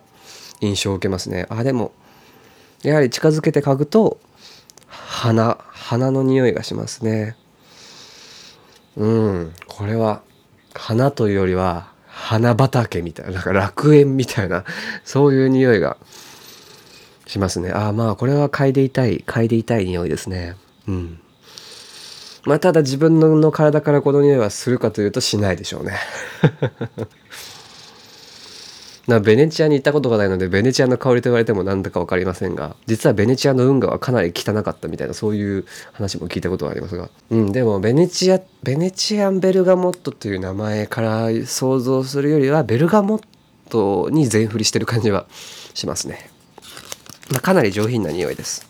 [0.62, 1.46] 印象を受けますね。
[1.50, 1.92] あでも
[2.82, 4.18] やはり近づけて嗅ぐと
[4.86, 7.36] 花花の匂いがしますね。
[8.96, 9.52] うん。
[9.66, 10.22] これは
[10.74, 14.64] 花というよりは花畑みたいななんか楽園みたいな
[15.04, 15.96] そういう匂いが
[17.26, 17.70] しますね。
[17.70, 20.56] ああまあこれは嗅いでいたい嗅いでいたい匂いですね。
[20.86, 21.20] うん。
[22.44, 25.98] まあただ自分の体からこの匂いはするかというとしないでしょうね。
[29.08, 37.08] なベネチアに行ったことがないのでベネチアの香りと言われても何だか分かりませんが実はベネチアの運河はかなり汚かったみたいなそういう話も聞いたことがありますが。
[37.30, 43.24] うんでもベネチアベネチアン・ベルガモットという名前から想像するよりはベルガモッ
[43.70, 45.26] トに全振りしてる感じは
[45.74, 46.30] しますね、
[47.30, 48.66] まあ、かなり上品な匂いです。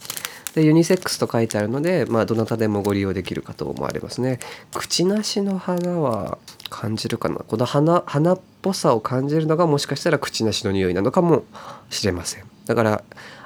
[0.55, 4.39] でユニセックスと書いてあるので、まあ、どなたでもご利用できるかと思われますね。
[4.75, 6.39] 口なしの花は
[6.71, 7.37] 感じるかな。
[7.37, 11.45] この花花っぽさを感じるのがもしかしたらクチナシの匂いなのかも
[11.89, 12.45] しれません。
[12.67, 13.03] だから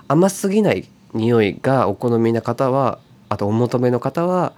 [0.08, 2.98] 甘すぎない匂いがお好みな方は
[3.28, 4.52] あとお求めの方は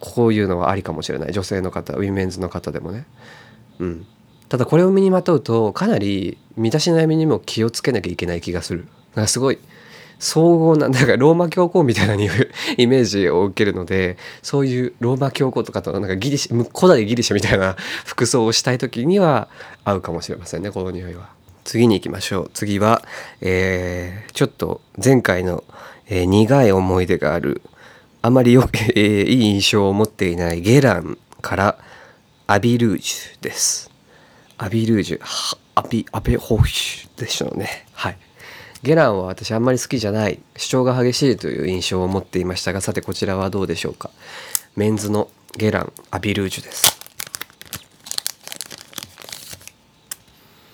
[0.00, 1.32] こういうのはありかもしれない。
[1.32, 3.06] 女性の方ウィメンズの方でもね。
[3.78, 4.06] うん。
[4.48, 8.88] ただこれを身にまとうとかなり身だしなみにも気をつけなきゃいけない気がする。
[9.14, 9.58] なんかすごい
[10.18, 19.48] 荘厳なだからローマ教皇みたいな イメージを受けるのでそういうローマ教皇とかとなんかギリシャ古代ギリシャみたいな 服装をしたい時には
[19.84, 21.28] 合うかもしれませんねこの匂いは。
[21.64, 23.02] 次に行きましょう次は、
[23.42, 25.64] えー、ちょっと前回の、
[26.08, 27.60] えー、苦い思い出がある
[28.22, 31.78] あまりよ、 えー、いい印象を持っていないゲランから
[32.46, 33.88] アビルージュです。
[34.60, 35.20] アビルージュ
[35.76, 38.18] アビアベホフシュでしょうねはい
[38.82, 40.40] ゲランは私あんまり好きじゃない。
[40.56, 44.10] 主張が激しいという印象を持っていましたがさてこちらはどうでしょうか。
[44.76, 46.98] メンズのゲランアビルージュです。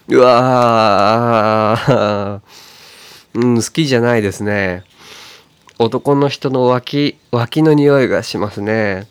[0.07, 1.79] うわ
[3.33, 4.85] うん好きじゃないですね。
[5.79, 9.09] 男の人の脇脇の匂いがしますね。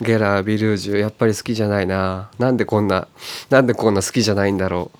[0.00, 2.30] ゲラアビルージュやっぱり好きじゃないな。
[2.38, 3.08] なんでこんな
[3.50, 4.98] なんでこんな好きじゃないんだろう。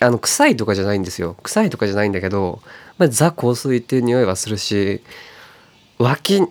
[0.00, 1.36] あの臭いとかじゃないんですよ。
[1.42, 2.60] 臭いとかじゃないんだけど、
[2.98, 5.02] まあ、ザ香水っていう匂いはするし
[5.98, 6.42] 脇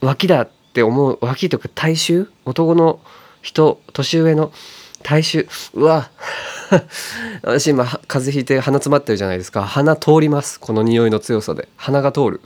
[0.00, 3.00] 脇だって思う脇とか体臭男の
[3.42, 4.52] 人年上の
[5.02, 6.10] 体臭うわ。
[7.42, 9.64] 私今風邪ひいて鼻詰まってるじゃないですか。
[9.64, 10.58] 鼻通ります。
[10.58, 11.68] この匂いの強さで。
[11.76, 12.40] 鼻が通る。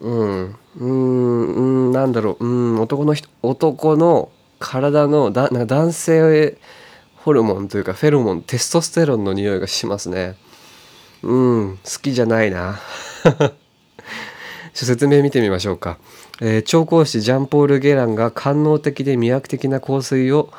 [0.00, 2.46] うんうんなんだろう。
[2.46, 6.56] うん男の人男の体のだなんか男性
[7.24, 10.36] ホルモンというかフェロモンテストステロンの匂いがしますね。
[11.22, 12.80] うん好きじゃないな。
[14.74, 15.98] 説明見てみましょうか、
[16.40, 20.50] えー、調香師ジャンポール・ゲランが官能的で魅惑的な香水を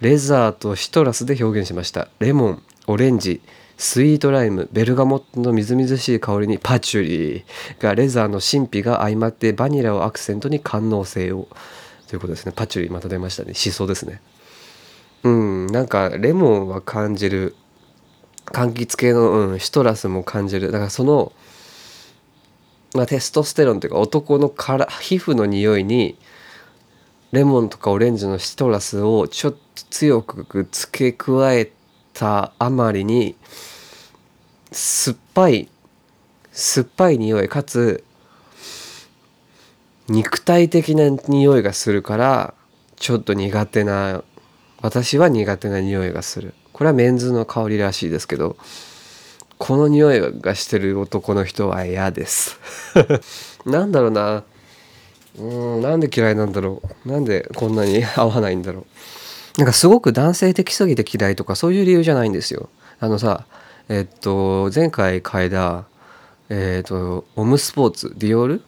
[0.00, 2.08] レザーとシトラスで表現しました。
[2.20, 3.40] レモンオレンジ
[3.76, 7.44] スイートライムベルガモットのみずみずしい香りにパチュリー。
[7.80, 11.48] がレザーの神秘が相まってバニラをアクセントに官能性を。
[12.06, 12.52] ということですね。
[12.54, 13.54] パチュリーまた出ましたね。
[13.54, 14.20] しそですね。
[15.24, 17.54] うんなんかレモンは感じる。
[18.46, 20.72] 柑橘系の、うん、シトラスも感じる。
[20.72, 21.32] だからその、
[22.94, 26.18] まあ、テストステロンというか男のから皮膚の匂いに
[27.30, 29.58] レモンとかオレンジのシトラスをちょっと
[29.90, 31.70] 強く付け加え
[32.12, 33.36] たあまりに
[34.70, 35.68] 酸っぱい
[36.50, 38.04] 酸っぱい匂いかつ
[40.08, 42.54] 肉体的な匂いがするから
[42.96, 44.22] ちょっと苦手な
[44.82, 46.54] 私は苦手な匂いがする。
[46.72, 48.56] これはメンズの香りらしいですけど
[49.58, 52.58] この匂いがしてる男の人は嫌です。
[53.64, 54.42] なんだろうな。
[55.38, 55.42] う
[55.78, 57.08] んなんで嫌いなんだろう。
[57.08, 58.84] なんでこんなに合わないんだろう。
[59.58, 62.68] なんかすごく男性的すぎて嫌いとかそういう理由じゃないんですよ。
[62.98, 63.46] あのさ
[63.88, 65.84] えっと前回嗅いだ
[66.48, 68.62] えっとオムスポーツディオール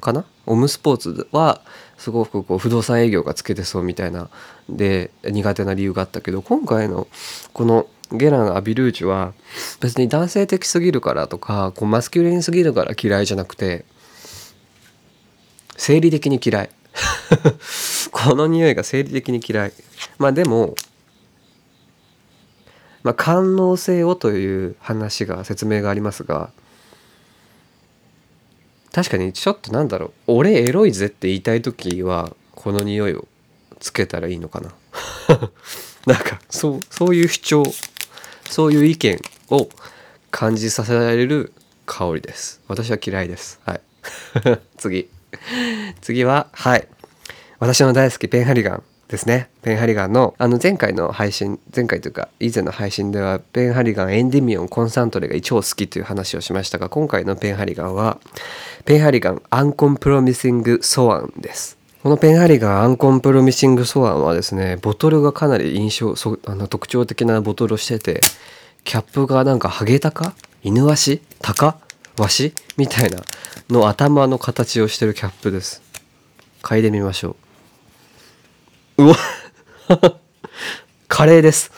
[0.00, 0.24] かな？
[0.46, 1.60] オムスポーツは
[1.98, 4.30] すごくこう不動産営業がつけてそうみたいな
[4.68, 7.08] で苦手な理由があったけど今回の
[7.52, 9.34] このゲラン・アビルーチュは
[9.80, 13.84] 別に男性的すぎるからとかこうマスキュリンすぎるから嫌いじゃなくて
[15.76, 16.70] 生理的に嫌い。
[18.10, 19.72] この匂いが生理的に嫌い。
[20.18, 20.74] まあでも
[23.02, 26.50] まあ官能性をという話が説明がありますが
[28.92, 33.26] 確かにちょっとなんだろう俺エロいぜって言いたい時はこの匂いを
[33.80, 34.72] つけたらいいのかな。
[36.06, 37.62] なんかそうそういう主張
[38.48, 39.20] そういう意見
[39.50, 39.68] を
[40.30, 41.52] 感じさせられる
[41.86, 42.60] 香りです。
[42.68, 43.60] 私は嫌いです。
[43.64, 43.80] はい。
[44.76, 45.08] 次。
[46.00, 46.88] 次ははい。
[47.58, 48.82] 私の大好きペンハリガン。
[49.08, 49.48] ですね。
[49.62, 58.18] ペンハリガンのあの前回の配信前回というか以前の配信ではペンハリガンエンディミオンコンサントレが超好きという話をしましたが今回のペンハリガンは
[58.84, 61.78] ペンハリガンアンコンプロミシングソアンです。
[62.02, 68.20] このペンハリガンアンコンプロミシングソアンはですねボトルがかなり印象そあの特徴的なボトルをしてて
[68.84, 70.34] キャップがなんかハゲタカ？
[70.62, 71.78] 犬足タカ
[72.18, 72.52] ワシ？
[72.76, 73.22] みたいな
[73.70, 75.82] の頭の形をしてるキャップです。
[76.62, 77.47] 嗅いでみましょう。
[78.98, 79.16] うわ。
[81.06, 81.70] カレーです。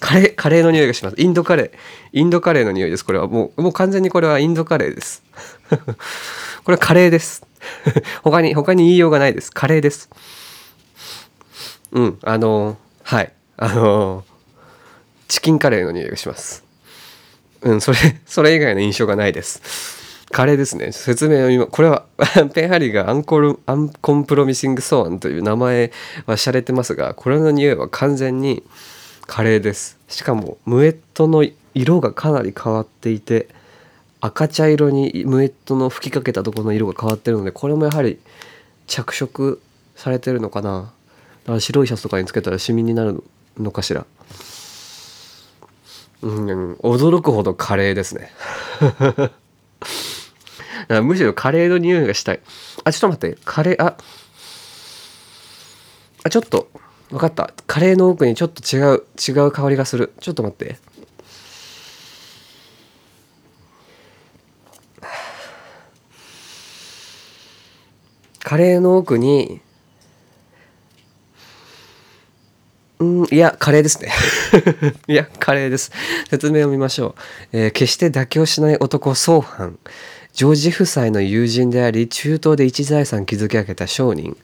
[0.00, 1.16] カレーカレーの匂いがします。
[1.18, 1.70] インドカレー。
[2.12, 3.04] インドカレーの匂いです。
[3.04, 3.26] これは。
[3.28, 5.22] もうもう完全にこれはインドカレーです。
[5.68, 7.46] これはカレーです。
[8.24, 9.52] 他に他に言いようがないです。
[9.52, 10.08] カレーです。
[11.92, 12.18] うん。
[12.22, 13.32] あのはい。
[13.58, 14.24] あの
[15.28, 16.64] チキンカレーの匂いがします。
[17.60, 17.80] うん。
[17.82, 20.03] それそれ以外の印象がないです。
[20.34, 20.90] カレーですね。
[20.90, 22.06] 説明を今これは
[22.54, 25.92] ペンハリーがアンコルアンコンプロミシングソーンという名前
[26.26, 28.64] は洒落てますがこれの匂いは完全に
[29.28, 29.96] カレーです。
[30.08, 33.46] しかもムエットの色がかなり変わっていて
[34.20, 38.18] 赤茶色にムエットの吹きかけたところの色が変わってるのでこれもやはり
[38.88, 39.60] 着色
[39.94, 40.90] されてるのかな。
[41.44, 43.22] だから白いシャツとかにつけたらシミになる
[43.56, 44.04] のかしら。
[46.22, 48.32] うん驚くほどカレーですね。
[51.02, 52.40] むしろカレーの匂いがしたい。
[52.84, 53.38] あ、ちょっと待って。
[53.44, 53.96] カレー、あ、
[56.24, 56.70] あ、ちょっと、
[57.10, 57.52] 分かった。
[57.66, 60.12] カレーの奥にちょっと違う、違う香りがする。
[60.20, 60.76] ちょっと待って。
[68.44, 69.60] カレーの奥に、
[73.00, 74.12] うん、いや、カレーですね。
[75.08, 75.90] いや、カレーです。
[76.28, 77.16] 説明を見ましょ
[77.52, 77.56] う。
[77.56, 79.78] えー、決して妥協しない男、相反。
[80.34, 84.36] ジョージ夫妻の友人であり中東で一財産築き上げた商人。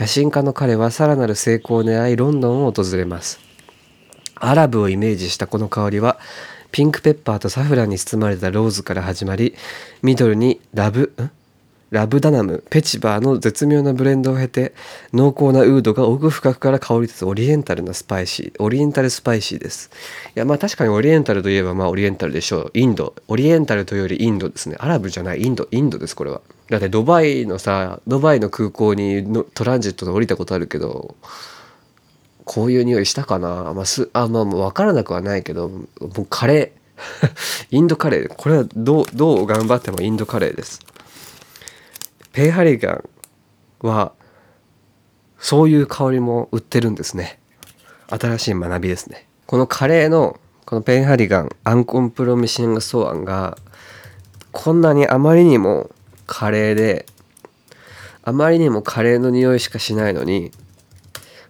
[0.00, 3.40] 野心家の彼はさらなる成功を狙いロンドンを訪れます。
[4.36, 6.18] アラブをイメージしたこの香りは
[6.72, 9.54] ピンクペッパーとサフランに包まれたローズから始まり
[10.00, 11.30] ミドルにラブん？
[11.94, 14.74] ラブダナムベチバーの絶妙なブレンドを経て
[15.12, 19.90] 濃厚なウードが奥深くから香り立つオリエンタルなスパイシーオリエンタルスパイシーです。
[20.34, 24.48] いやまあ確かにオリエンタルといえばまあオリエンタルでしょうインドオリエンタルというよりインド。
[24.48, 24.76] ですね。
[24.80, 25.42] アラブじゃない。
[25.42, 26.40] インドインドですこれは。
[26.68, 31.14] だってドバイのさドバイの空港にのトランジットで降りたことあるけど
[32.44, 36.84] こういう匂いしたかな、まあ、すあまあ分からなくはないけどもうカレー。
[37.70, 38.28] インドカレー。
[38.28, 40.80] これはどうどう頑張ってもインドカレーです。
[42.34, 43.08] ペイハリガン
[43.78, 44.12] は
[45.38, 47.38] そういう香りも売ってるんですね。
[48.08, 49.28] 新しい学びですね。
[49.46, 53.56] このカレーのこのペンハリガンアンコンプロミシングソアンが
[54.50, 55.92] こんなにあまりにも
[56.26, 57.06] カレーで
[58.24, 60.50] あまりにもカレーの匂いしかしないのに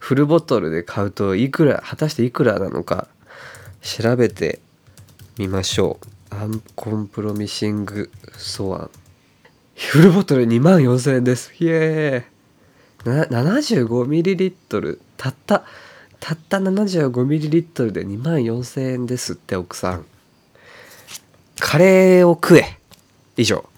[0.01, 3.09] フルボトルで買うといくら果たしていくらなのか
[3.81, 4.61] 調べて
[5.39, 5.99] みましょ
[6.31, 6.35] う。
[6.35, 8.91] アンコンプロミシングソアン
[9.77, 11.53] フルボトル2万4000円です。
[11.59, 13.29] イエーイ。
[13.29, 15.65] 75ml たった
[16.21, 20.07] たった 75ml で2万4000円ですって奥さん。
[21.59, 22.79] カレーを食え。
[23.37, 23.69] 以上。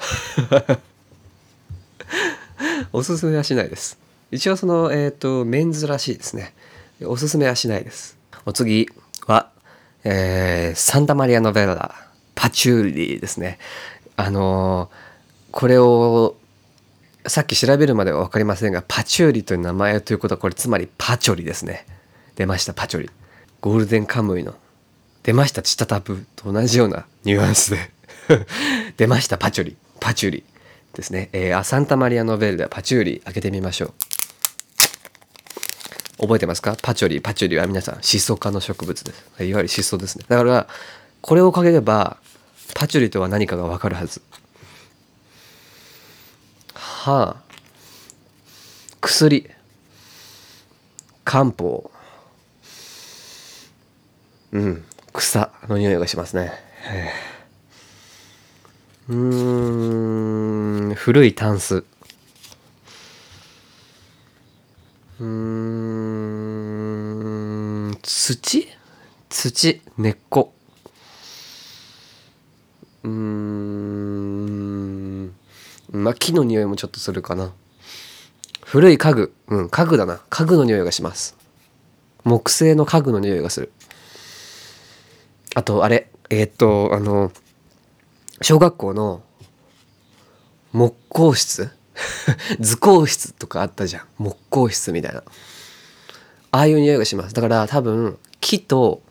[2.93, 3.99] おすすめはしないです。
[4.31, 6.55] 一応そのえっ、ー、とメンズらしいですね。
[7.05, 8.19] おすすめはしないです。
[8.45, 8.91] お次
[9.27, 9.51] は、
[10.05, 11.95] えー、サンタマリアノベラ
[12.35, 13.59] パチューリーですね。
[14.17, 15.06] あのー
[15.57, 16.37] これを
[17.27, 21.87] さっき調べるまでは分かりませんがパチューリという名前ということはこれつまりパチョリですね。
[22.35, 23.09] 出ましたパチョリ。
[23.63, 24.55] ゴールデンカムイの
[25.23, 27.91] 出ましたチタタプと同じようなニュアンスで。
[28.99, 29.79] 出ましたパチョリ。
[29.99, 30.45] パチューリ。
[30.93, 33.23] ですね、えー、サンタマリアノベルではパチューリ。
[33.25, 33.95] 開けてみましょ
[36.19, 36.21] う。
[36.21, 36.77] 覚えてますか？
[36.83, 37.23] パチョリ。
[37.23, 39.43] パチューリは皆さんシソ科の植物です。
[39.43, 40.27] いわゆるシソですね。
[40.29, 40.69] だから
[41.23, 42.19] これをかければ
[42.75, 44.21] パチュリとは何かがわかるはず。
[47.07, 47.37] は
[49.01, 49.49] 薬
[51.23, 51.93] 漢方。
[54.51, 56.51] うん草の匂いがしますね。
[59.09, 59.15] う
[60.91, 61.85] ん古いタンス。
[65.21, 65.27] うん
[68.03, 68.67] 土？
[69.31, 70.53] 土根っこ。
[73.05, 74.66] うん
[75.97, 77.53] まあ木の匂いもちょっとするかな。
[78.65, 79.35] 古い家具。
[79.49, 80.21] うん家具だな。
[80.29, 81.37] 家具の匂いがします。
[82.25, 83.73] 木製の家具の匂いがする。
[85.55, 86.11] あとあれ。
[86.31, 87.31] えー、っとあの
[88.43, 89.23] 小学校の
[90.73, 91.71] 木工室？
[92.61, 94.07] 図工室とかあったじゃん。
[94.19, 95.23] 木工室みたいな。
[96.51, 97.35] ああいう匂いがします。
[97.35, 99.03] だから多分木と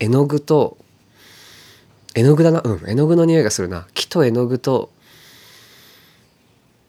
[0.00, 0.78] 絵の具と
[2.14, 2.62] 絵の具だな。
[2.64, 3.86] うん絵の具の匂いがするな。
[3.92, 4.90] 木と絵の具と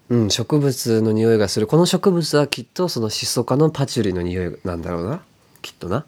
[0.10, 1.68] うん植物の匂いがする。
[1.68, 5.22] この植物はきっとそのシソ科のパチュリの匂いなんだろうな。
[5.62, 6.06] きっとな。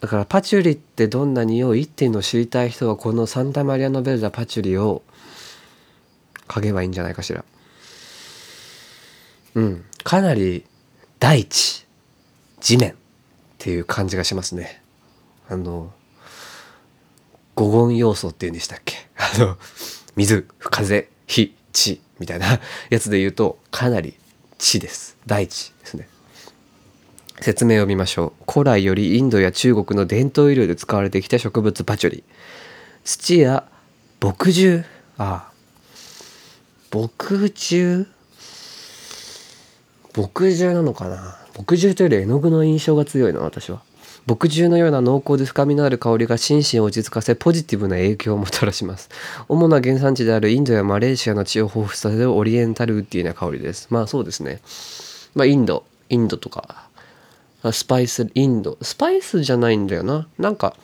[0.00, 5.02] だからパチュリってどんな匂いっていうのを知りたい人はこのサンタマリアノベルダパチュリを
[6.46, 7.44] 嗅げばいいんじゃないかしら。
[9.54, 9.84] うん。
[10.04, 10.64] かなり
[11.18, 11.86] 大地
[12.60, 12.94] 地面っ
[13.58, 14.82] ていう感じがしますね。
[15.48, 15.92] あの
[17.54, 18.94] 五言要素っていうんでしたっけ？
[19.16, 19.56] あの
[20.14, 22.02] 水風火地。
[22.18, 22.60] みたいな
[22.90, 24.14] やつで言うとかなり
[24.58, 25.16] 地です。
[25.26, 26.08] 大地ですね。
[27.40, 28.52] 説明を見ましょう。
[28.52, 32.24] 古来よりインドや中国の伝統医療で使われてきた植物パチョリ。
[33.04, 33.64] 土や
[34.20, 34.84] 牧獣
[35.18, 35.52] ああ。
[36.92, 37.08] 牧
[37.52, 38.06] 獣
[40.16, 41.38] 牧獣なのかな？
[41.56, 43.82] 牧獣というより絵の具の印象が強いな私は。
[44.28, 49.08] 牧汁のような濃厚で深みのある香りが心身を落ち着かせポジティブな影響をもたらします。
[49.48, 53.86] 主な原産地であるインドやマレーシアの地を彷彿させるオリエンタルウッディな香りです。
[53.88, 54.60] まあそうですね。
[55.34, 55.82] まあインド。
[56.10, 56.88] インドとか。
[57.72, 58.28] スパイス。
[58.34, 58.76] インド。
[58.82, 60.28] スパイスじゃないんだよな。
[60.38, 60.76] なんか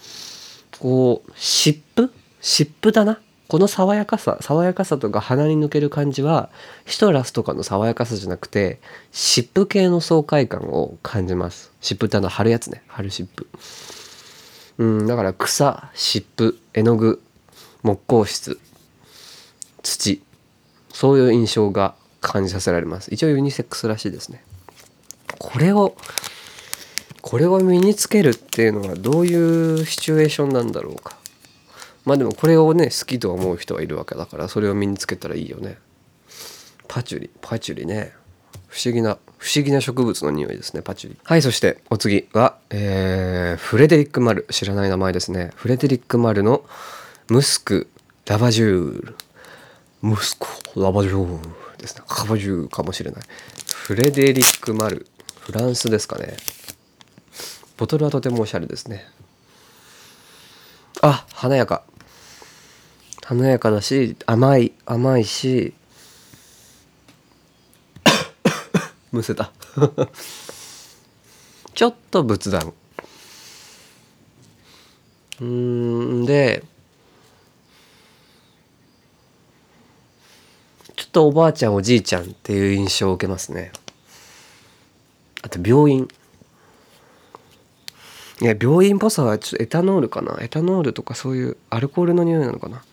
[0.78, 3.20] こう湿布湿布だな。
[3.48, 6.48] この爽やかさ爽やかさとか鼻に抜ける感じは
[6.86, 8.80] シトラスとかの爽やかさじゃなくて
[9.12, 11.70] 湿布系の爽快感を感じます。
[11.80, 12.82] 湿布ってあの貼るやつね。
[12.86, 13.46] 貼る湿布。
[14.78, 17.22] うんだから草湿布絵の具
[17.82, 18.58] 木工室
[19.82, 20.22] 土。
[20.92, 23.12] そういう印象が感じさせられます。
[23.12, 24.42] 一応ユニセックスらしいですね。
[25.38, 25.94] これを
[27.20, 31.16] これを身につけるっていうのはどういうシチュエーションなんだろうか。
[32.04, 35.78] まあでもこれをね好きと思う人はいるわけだからそれを身につけたらいいよね。
[36.86, 38.12] パチュリパチュリね。
[38.68, 41.16] 不思議な不思議な植物の匂いですねパチュリ。
[41.22, 44.46] はいそしてお次は、えー、フレデリック・マル。
[44.50, 45.52] 知らない名前ですね。
[45.54, 46.64] フレデリック・マルの
[47.28, 47.88] ムスク・
[48.26, 49.16] ラバジュール。
[50.02, 50.46] ムスク・
[50.80, 52.02] ラバジュールですね。
[52.06, 53.22] カバジューかもしれない。
[53.66, 55.06] フレデリック・マル
[55.40, 56.36] フランスですかね。
[57.76, 59.06] ボトルはとてもおしゃれですね。
[61.00, 61.84] あ華やか。
[63.24, 65.72] 華やかだし甘い甘いし
[69.12, 69.50] むせた。
[71.74, 72.74] ちょっと仏壇。
[75.40, 76.62] うんで
[80.94, 83.72] ちょっとおばあちゃんおじいちゃんっていう印象を受けますね。
[85.42, 86.08] あと病院。
[88.42, 90.36] いや病院っぽさはちょっとエタノールかな。
[90.42, 92.84] エタノールとかそういうアルコールの匂いなのかな。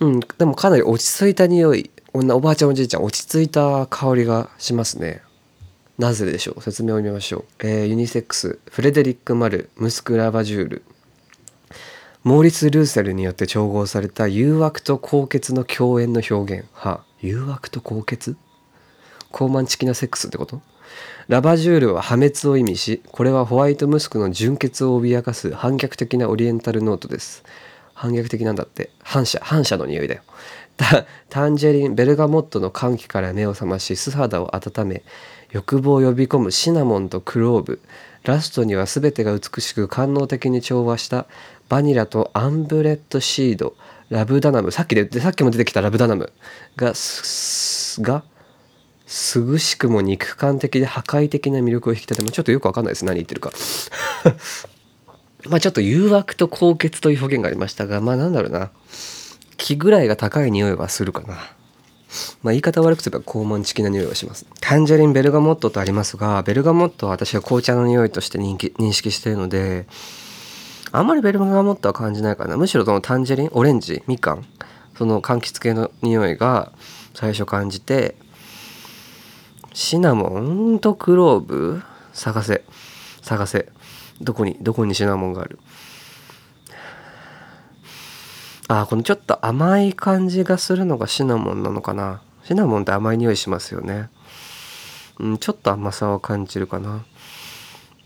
[0.00, 1.90] うんでもかなり落ち着いた匂い。
[2.14, 5.22] 女おばあちゃんおじいちゃん落ち着いた香りがしますね。
[5.98, 6.62] なぜでしょう？
[6.62, 8.58] 説明を見ましょう、えー、ユニセックス。
[8.70, 10.82] フレデリック・マルムスク・ラバジュール。
[12.24, 16.68] モーリス・ルーセルによって調合された誘惑と高潔の共演の表現。
[16.72, 18.36] は誘惑と高潔？
[19.30, 20.62] 高慢チキなセックスってこと？
[21.28, 27.44] ラバジュールは破滅を意味しこれはホワイトムスクの純潔を脅かす反逆的なオリエンタルノートです。
[27.98, 28.90] 反逆的なんだって。
[29.02, 30.22] 反射反射の匂いだよ。
[31.28, 35.02] タンジェリンベルガモットの歓喜から目を覚まし素肌を温め
[35.50, 37.80] 欲望を呼び込むシナモンとクローブ。
[38.22, 41.26] ラストには全てが美しく官能的に調和した
[41.68, 43.74] バニラとアンブレッドシード。
[44.10, 44.70] ラブダナム。
[44.70, 46.32] さっきでさっきも出てきたラブダナム。
[46.76, 48.22] がすが
[49.34, 53.04] 涼しくも肉感的で破壊的な魅力を引き立てまあちょっとよくわかんないです。
[53.04, 53.50] 何言ってるか。
[55.46, 58.70] まあちょっと誘惑と高潔という表現がありましたがまあなんだろうな。
[59.58, 61.34] 気ぐらいが高い匂いはするかな。
[62.42, 64.46] まあ、言い方悪くすれば高慢チキな匂いはします。
[64.60, 69.86] タンジェリンベルガモットとありますがベルガモットは私は紅茶の匂いとして認認識しているので
[70.90, 72.56] あんまりベルガモットは感じないかな。
[72.56, 74.46] むしろそのタンジェリンオレンジみかん
[74.96, 76.72] その柑橘系の匂いが
[77.12, 78.14] 最初感じて
[79.74, 81.82] シナモンとクローブ
[82.14, 82.64] 探せ
[83.20, 83.68] 探せ。
[84.20, 85.58] どこにどこにシナモンがある？
[88.68, 92.22] あこのちょっと甘い感じがするのがシナモンなのかな？
[92.44, 94.10] シナモンって甘い匂いしますよね。
[95.18, 97.04] うんちょっと甘さを感じるかな。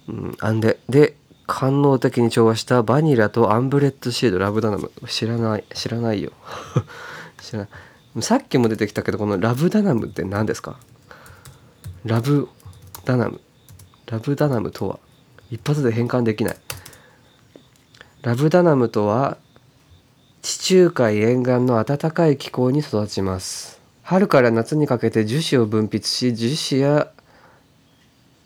[0.08, 4.92] うんあんでで官能的に調和したバニラとアンブレッドシードラブダナム。
[5.08, 6.32] 知らない知らないよ。
[7.40, 8.22] 知らない。
[8.22, 10.78] さっきも出てきたけどこのラブダナムって何ですか？
[12.04, 12.48] ラブ
[13.04, 13.40] ダナム。
[14.06, 14.98] ラブダナムとは？
[15.52, 16.56] 一発で変換できない。
[18.22, 19.36] ラブダナムとは
[20.40, 23.78] 地中海沿岸の暖かい気候に育ちます。
[24.02, 27.12] 春から夏にかけて樹脂を分泌し樹脂や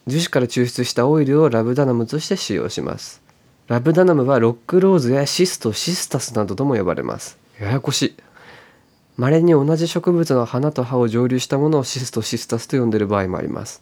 [0.08, 3.22] 樹脂から抽出したオイルをラブダナムとして使用します。
[3.68, 7.38] ラブダナムはロックローズやシストシスタスなどとも呼ばれます。
[7.60, 8.16] ややこしい。
[9.16, 13.80] 稀に同じ植物の花と葉を蒸留したものをシストシスタスと呼んでいる場合もあります。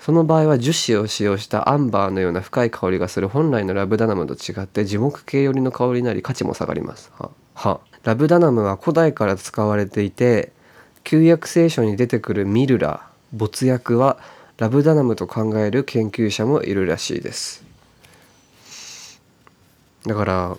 [0.00, 7.12] その場合は樹脂を使用したアンバーのような深い香りがする本来のラブダナムと違って樹木系寄りの香りになり価値も下がります。
[7.18, 7.80] はは。
[8.02, 10.52] ラブダナムは古代から使われていて
[11.04, 14.16] 旧約聖書に出てくるミルラ没薬は
[14.56, 17.62] ラブダナムと考える研究者もいるらしいです。
[20.06, 20.56] だから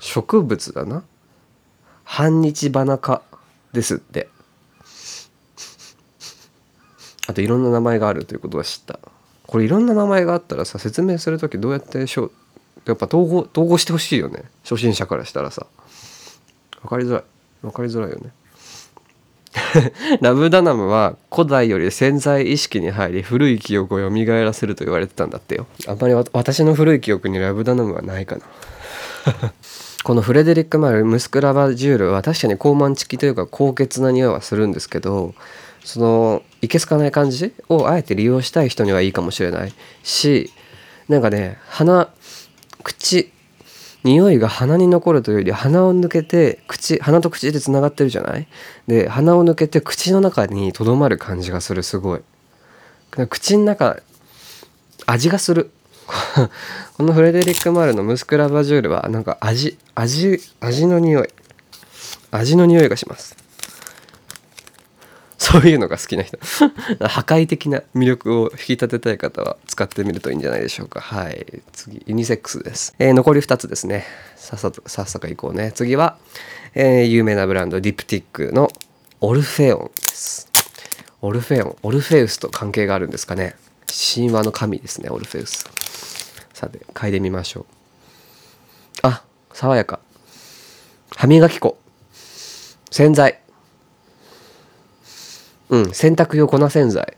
[0.00, 1.04] 植物だな。
[2.04, 3.22] 半日花科
[3.74, 4.28] ですって。
[7.26, 8.98] あといろんな名前があるということは知った。
[9.46, 12.30] これいろんな名前があったらさ説明する時どうやってしょ
[12.86, 14.44] やっぱ統合統合してほしいよね。
[14.62, 15.66] 初心者からしたらさ。
[16.82, 17.22] 分かりづらい。
[17.62, 18.30] 分かりづらいよね。
[20.20, 25.66] ラブダナムは古代より潜在意識に入り古い記憶を蘇らせると言われてたんだってよ。
[25.86, 28.42] あんまり私の古い記憶にラブダナムはないかな。
[30.04, 35.34] このフレデリック・マルムスクラバジュールは確かに高慢チキというか高潔な匂いはするんですけど
[35.82, 40.50] そのいけすかない感じをあえて利用したい人にはいいかもしれないし
[41.08, 42.08] なんかね鼻
[42.82, 43.30] 口
[44.02, 48.46] 匂いが鼻に残るというより鼻を抜けて口鼻と口でつながってるじゃない？
[48.86, 52.20] で鼻を抜けて口の中にとどまる感じがするすごい。
[53.30, 53.96] 口の中
[55.06, 55.70] 味がする。
[56.98, 61.28] このフレデリック・マールのムスクラバジュールはなんか味味味の匂い。
[62.30, 63.36] 味の匂いがします。
[65.54, 66.36] そういうのが好きな人。
[67.06, 71.00] 破壊的な魅力を引き立てたい方は使ってみるといいんじゃないでしょうか。
[71.00, 71.62] はい。
[71.72, 74.04] 次ユニセックスです、えー、残り2つですね。
[74.34, 75.70] さっさとさっさといこうね。
[75.72, 76.16] 次は、
[76.74, 78.68] えー、有名なブランドディプティックの
[79.20, 80.48] オルフェオンです。
[81.22, 83.54] オルフェオンオルフェウスと関係があるんですかね。
[83.86, 85.66] 神話の神ですねオルフェウス。
[86.52, 87.64] さて嗅いでみましょう。
[89.02, 90.00] あ爽やか。
[91.14, 91.78] 歯磨き粉。
[92.90, 93.43] 洗剤。
[95.70, 97.16] うん洗濯用粉洗剤。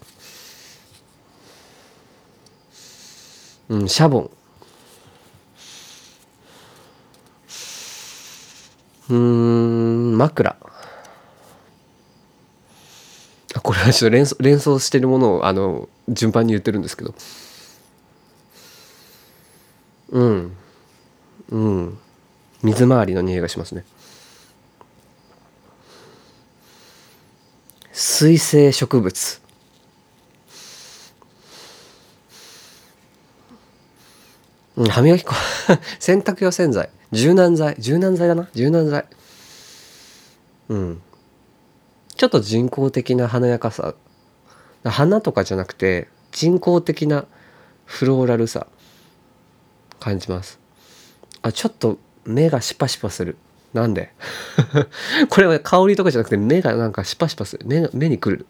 [3.68, 4.30] うんシャボン。
[9.09, 10.57] うん枕。
[13.62, 17.14] これはちょっと連想連想してるものをあの順番に言ってるんですけど。
[20.11, 20.57] うん。
[21.51, 21.99] うん。
[22.62, 23.84] 水回りの匂いがしますね。
[27.99, 29.40] 水生植物。
[34.76, 35.32] うん、歯磨き粉。
[35.99, 36.90] 洗濯用洗剤。
[37.11, 37.74] 柔軟剤。
[37.78, 38.51] 柔軟剤だな。
[38.53, 39.07] 柔軟剤。
[40.68, 41.03] うん。
[42.16, 43.94] ちょっと人工的な華やかさ。
[44.84, 47.24] 花とかじゃなくて人工的な
[47.86, 48.66] フローラルさ。
[50.01, 50.59] 感じます。
[51.40, 53.38] あちょっと目がシパシパする。
[53.77, 54.11] なんで？
[55.31, 57.64] これは香りとかじゃなくて目がなんかシパシパする。
[57.66, 58.47] 目目にくる。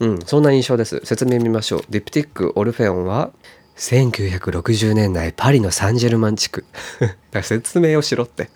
[0.00, 1.00] うんそんな印象です。
[1.04, 1.82] 説明見ましょう。
[1.88, 3.30] ディプティックオルフェオンは
[3.76, 6.64] 1960年代パリのサンジェルマン地区。
[7.42, 8.48] 説明をしろって。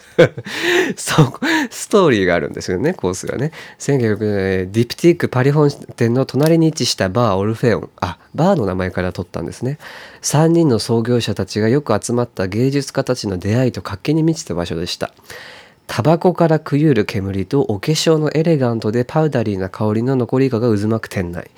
[0.96, 1.32] そう
[1.70, 3.50] ストーリーがあるんですよねコースがね。
[3.80, 7.90] 1960年ディプティックパリ本店の隣に位置したバーオルフェオン。
[8.00, 9.78] あバーの名前から取ったんですね。
[10.22, 15.12] 3人の創業者たちがよく集まった芸術家たちの出会いと活気に満ちた場所でした。
[15.88, 21.50] タバコからくゆる煙とお化粧のエレガントでパウダリーな香りの残り香が渦巻く店内。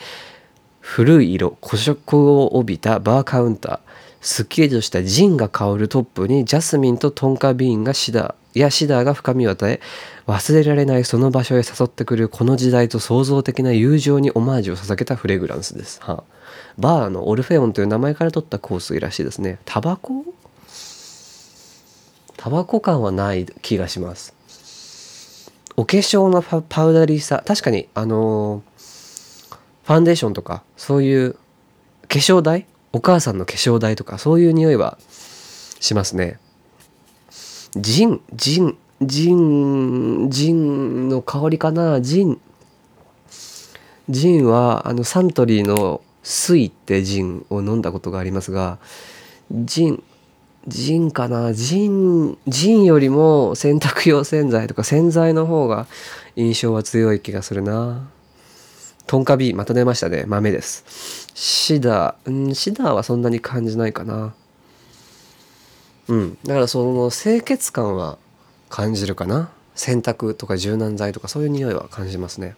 [0.80, 9.80] 古い色古色を帯びたバーカウンターすっきりとしたジンが香るトップにジャスミンとトンカビーンがシダーやシダーが深みを与え
[10.26, 16.00] 忘れられないその場所へ誘ってくるこの時代と創造的な友情にオマージュを捧げたフレグランスです。
[16.02, 16.22] はあ、
[16.76, 19.58] バーのオルフェオンという名前から取った香水らしいですね。
[19.64, 20.24] タバコ？
[22.36, 24.34] タバコ感はない気がします。
[25.76, 28.69] お化粧のパウダリーさ確かにあのー
[29.90, 31.38] ファンデーションとかそういう化
[32.20, 32.64] 粧台？
[32.92, 34.96] お母さんの化粧台とかそういう匂いは
[35.80, 36.38] しますね。
[37.74, 42.00] ジンジンジンジンの香りかな？
[42.00, 42.40] ジン。
[44.08, 48.78] ジンはあのサントリーの水ってジンを飲んだことがありますが
[49.50, 50.04] ジン
[50.68, 51.52] ジンかな？
[51.52, 55.88] ジンジンよりも洗濯用洗剤とか洗剤の方が
[56.36, 58.08] 印象は強い気がするな。
[59.10, 60.22] トンカビまた出ましたね。
[60.28, 61.26] 豆です。
[61.34, 64.34] シダーうんシダーはそんなに感じないかな。
[66.06, 66.38] うん。
[66.44, 68.18] だからその清潔感は
[68.68, 69.50] 感じるかな。
[69.74, 72.54] 洗濯とか柔軟剤とかそういう匂いは感じますね。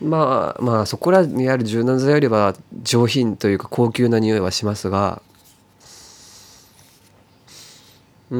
[0.00, 2.54] まあまあそこらにある柔軟剤よりは
[2.84, 5.22] 上品というか高級な匂いはしますが
[8.32, 8.38] うー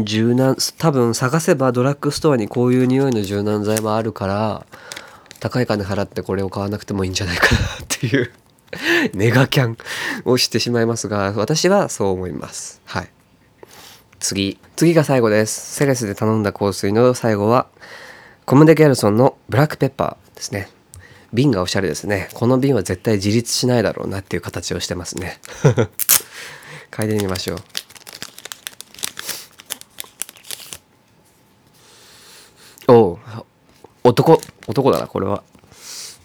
[0.00, 4.64] ん柔軟多分探せばドラッグストアにこういう匂いの柔軟剤もあるから
[5.40, 8.32] 高い金払ってこれを買わなくてもいいんじゃないかなっていう
[9.12, 9.76] ネガキャン
[10.24, 12.80] をしてしまいますが私はそう思います。
[12.86, 13.10] はい。
[14.20, 15.74] 次次が最後です。
[15.74, 17.66] セレスで頼んだ香水の最後は
[18.46, 20.70] コムデ・ギャルソンのブラックペッパーですね。
[21.34, 22.30] 瓶がおしゃれですね。
[22.32, 25.38] この瓶は絶対自立しないだろうなっていう形をしてますね。
[26.90, 27.71] 嗅いでみましょう。
[32.88, 33.18] お
[34.04, 35.42] 男男だなこれは。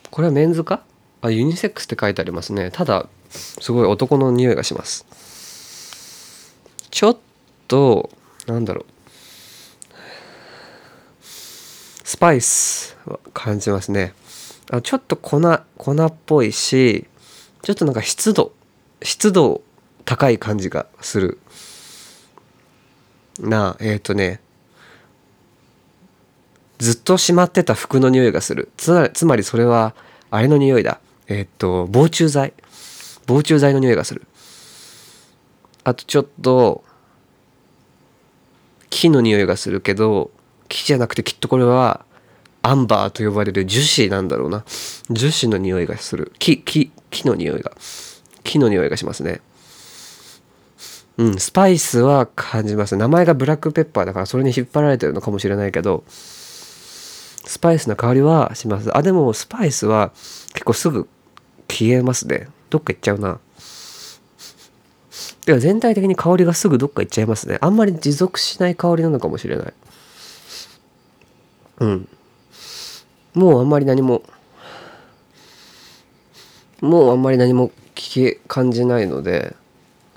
[0.09, 0.83] これはメンズか？
[1.21, 2.71] あユニセックスって書いてありますね。
[2.71, 5.05] ただすごい男の匂いがします。
[6.89, 7.17] ちょっ
[7.67, 8.09] と
[8.47, 8.85] なんだろう。
[12.03, 14.13] スパイスは感じますね。
[14.71, 15.39] あちょっと粉
[15.77, 17.05] 粉っぽいし
[17.61, 18.53] ちょっとなんか湿度
[19.03, 19.61] 湿度
[20.05, 21.39] 高い感じがする。
[23.39, 24.39] なえっ、ー、とね
[26.77, 28.69] ずっとしまってた服の匂いがする。
[28.77, 29.95] つまりそれは
[30.29, 30.99] あれの匂いだ。
[31.27, 32.53] えっ、と防虫剤。
[33.25, 34.23] 防虫剤の匂いがする。
[35.83, 36.83] あとちょっと
[38.89, 40.31] 木の匂いがするけど
[40.67, 42.05] 木じゃなくてきっとこれは
[42.61, 44.63] アンバーと呼ばれる樹脂なんだろうな。
[45.09, 46.33] 樹脂の匂いがする。
[46.39, 47.71] 木木木の匂いが。
[48.43, 49.41] 木の匂いがしますね。
[51.17, 52.95] うん、スパイスは感じます。
[52.95, 56.03] 名前がブラックペッパーだからそれに引っ張られてるのかもしれないけど、
[57.47, 58.95] スパイスの香りはします。
[58.95, 60.11] あ、でもスパイスは
[60.53, 61.07] 結構すぐ
[61.69, 62.49] 消えますね。
[62.69, 63.39] どっか行っちゃうな。
[65.45, 67.57] では全体的に香りがすぐどっか行っちゃいますね。
[67.61, 69.73] あんまり持続しない香りなのかもしれない。
[71.79, 72.09] うん。
[73.33, 74.23] もうあんまり何も、
[76.81, 79.55] もうあんまり何も聞け、感じないので、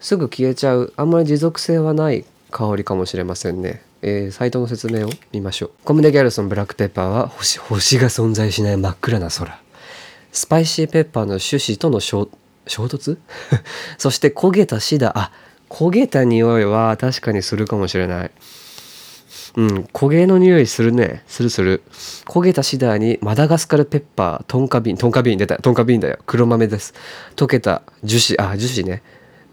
[0.01, 3.83] すぐ消えちゃうあんまり持続性はない香りかもしれませんね。
[4.03, 5.71] えー、サイトの説明を見ましょう。
[5.85, 9.61] コムデ・ギャルソンブラックペッパーは星星が存在しない真っ暗な空。
[10.33, 12.29] スパイシーペッパーの種子との衝
[12.67, 13.19] 突？
[13.99, 15.33] そして焦げたシダあ
[15.69, 18.31] 焦げた匂いは確かにするかもしれない。
[19.57, 21.23] うん、焦げの匂いするね。
[21.27, 21.83] するする。
[22.27, 25.57] 焦げたシダーにマダガスカルペッパー、トンカビン、トンカビン出た。
[25.57, 26.19] トンカビンだよ。
[26.27, 26.95] 黒豆です。
[27.37, 29.03] 溶けた樹脂、あ、樹脂ね。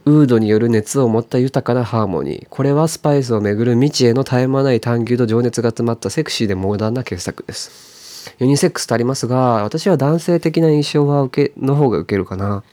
[0.07, 2.47] ウードによる熱を持った豊かなハーモニー。
[2.49, 8.33] これはスパイスをめぐる未知への絶え間ない探求と情熱が詰まったセクシーでモーダンな傑作です。
[8.39, 12.63] ユニセックスとありますが私は男性的な印象は受けの方が受けるかな。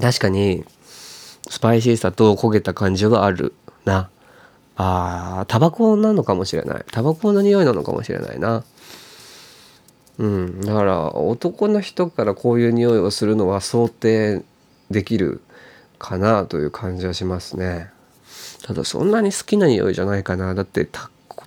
[0.00, 0.64] 確かに
[1.48, 4.08] スパイシーさと焦げた感じはあるな。
[4.76, 6.84] あタバコなのかもしれない。
[6.92, 8.62] タバコの匂いなのかもしれないな。
[10.18, 14.44] うんだから男の人からこういう匂いをするのは想定
[14.92, 15.40] できる
[15.98, 17.90] かなという感じはしますね。
[18.62, 20.54] ただそんなに好きな匂いじゃないかな。
[20.54, 20.88] だって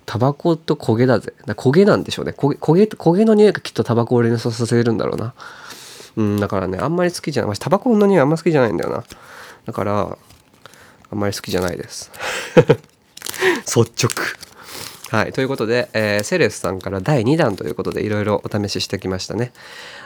[0.06, 1.32] タバコと焦げだぜ。
[1.46, 2.34] 焦げなんでしょうね。
[2.36, 5.34] 焦げ焦げ焦げの匂いがきっとタバコを連想させるんだろうな。
[6.16, 7.56] うんだからねあんまり好きじゃない。
[7.58, 9.04] タバコの匂いあんま好きじゃないんだよな。
[9.66, 10.18] だから
[11.10, 12.10] あんまり好きじゃないです。
[13.66, 14.10] 率直。
[15.10, 15.32] はい。
[15.32, 19.52] ということで、えー、セレスさんから第2弾ということでいろいろお試ししてきましたね。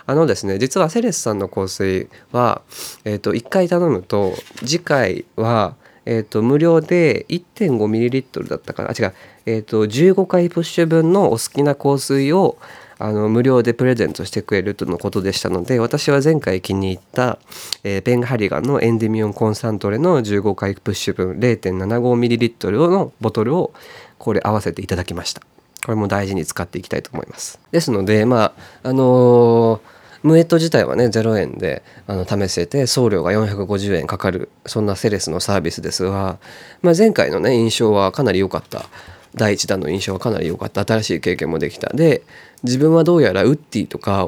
[0.07, 2.63] あのですね、実はセレスさんの香水は、
[3.05, 8.91] え、ー、と、1回頼むと、次回は、え、ー、と、無料で 1.5ml だったかな。
[8.91, 9.15] 違う。
[9.47, 12.57] えっ、と、15回プッシュ分のお好きな香水を、
[12.99, 17.39] あの無料でプレゼントしてくれるとのことでしたので私は前回気に入った、
[17.85, 23.75] えー、ベンハリガンのエンデミオンコンサントレの15回プッシュ分 0.75ml のボトルを
[24.17, 25.43] これ合わせていただきました
[25.85, 36.39] これも大事に使っていきたいと思いますですのでまああのームエット自体はね0円であの試せて送料が450円かかるそんなセレスのサービスですが、
[36.83, 38.87] まあ、前回のね印象はかなり良かった。
[39.35, 40.83] 第1弾の印象はかなり良かった。
[40.87, 41.91] 新しい経験もできた。
[41.91, 42.23] で
[42.63, 44.27] 自分はどうやらウッディとか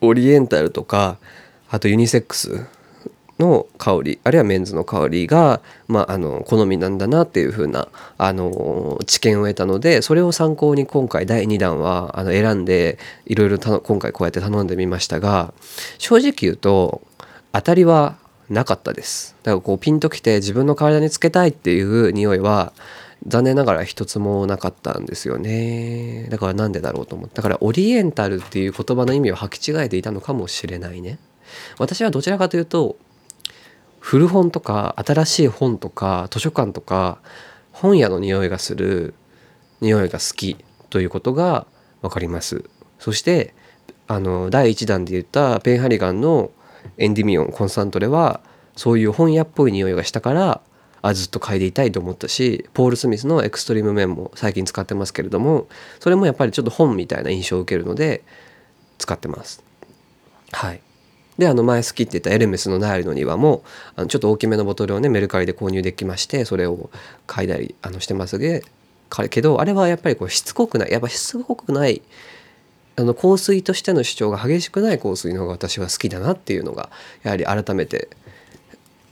[0.00, 1.18] オリエンタルとか
[1.70, 2.66] あとユニセックス
[3.40, 7.88] の香りあるいはメンズの香りが、まあ、あの好みなんだなっていう風な
[8.18, 8.44] あな
[9.06, 15.52] 知見を得たのでそれを参考に今回第2弾はあの選んでいろいろ今回こうやって頼んでみましたが
[15.98, 17.02] 正直言うと
[17.52, 18.16] 当たりは
[18.48, 19.36] なかったです。
[19.44, 22.72] だからこうピンときて自分の体につけたいっていう匂いは
[23.26, 26.26] 残念ながら一つもなかったんですよね。
[26.30, 31.18] だからなんでだろうと思っただからオリエンタルっていう言葉の意味を履き違えていたのかもしれないね。
[31.78, 32.96] 私はどちらかというと
[34.10, 37.20] 古本とか新しい本とか図書館とか
[37.70, 39.14] 本屋の匂いがする
[39.80, 40.56] 匂いが好き
[40.88, 41.64] ということが
[42.02, 42.64] 分かります。
[42.98, 43.54] そして
[44.08, 46.50] あの第1弾で言ったペンハリガンの
[46.98, 48.40] エンディミオンコンサントレは
[48.74, 50.60] そういう本屋っぽい匂いがしたから
[51.02, 55.68] あずっと嗅いでいたいと思ったしポール・スミスのエクストリームメンも最近使ってますけれども
[56.00, 58.24] それもやっぱりちょっと本みたいな印象を受けるので
[58.98, 59.62] 使ってます。
[60.50, 60.80] はい。
[61.38, 63.62] であの前好きって言ったエルメスのナイルの庭も
[63.96, 66.90] あのちょっと大きめのボトルをねメルカリで購入できましてそれを
[67.26, 68.62] 嗅いだりあのしてますけ
[69.42, 72.02] どあれはやっぱりこうしつこくないやっぱしつこくない
[72.96, 76.90] あの香水としての主張が激しくない香水の方が私は好きだなっていうのが
[77.22, 78.08] やはり改めて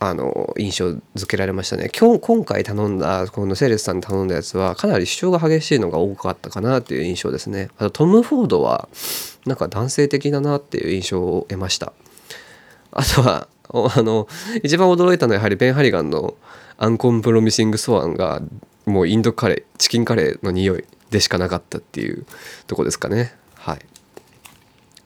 [0.01, 1.91] あの印象づけられましたね。
[1.99, 7.71] 今日今回頼んだこのセレスさんに頼んだやつはかなり主張が激しいのが多かったかなっていう印象ですね。
[7.79, 8.89] あとトム・フォードは
[9.45, 11.93] なんか男性的だなっていう印象を得ました。
[12.93, 14.29] あとはあの
[14.63, 16.37] 一番驚いたのはやはりベン・ハリガンの
[16.79, 18.41] アンコンプロミシング・ソアンが
[18.87, 22.25] もうインドカレーチキンカレーの匂いでしかなかったっていう
[22.67, 23.35] とこですかね。
[23.55, 23.79] はい。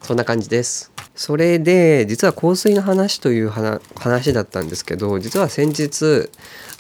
[0.03, 0.93] そんな感じです。
[1.15, 6.31] それで実は香水の話という話だったんですけど実は先日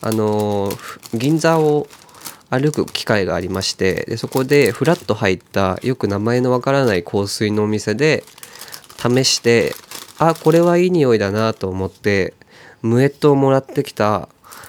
[0.01, 0.71] あの
[1.13, 1.87] 銀座を
[2.49, 8.25] 歩く機会がありましてでそこでフラッと入ったよく名前のわからない香水のお店で
[8.99, 9.75] 試して
[10.29, 12.35] あこれはいい匂いだなと思って
[12.83, 14.29] ムエットをもらってきた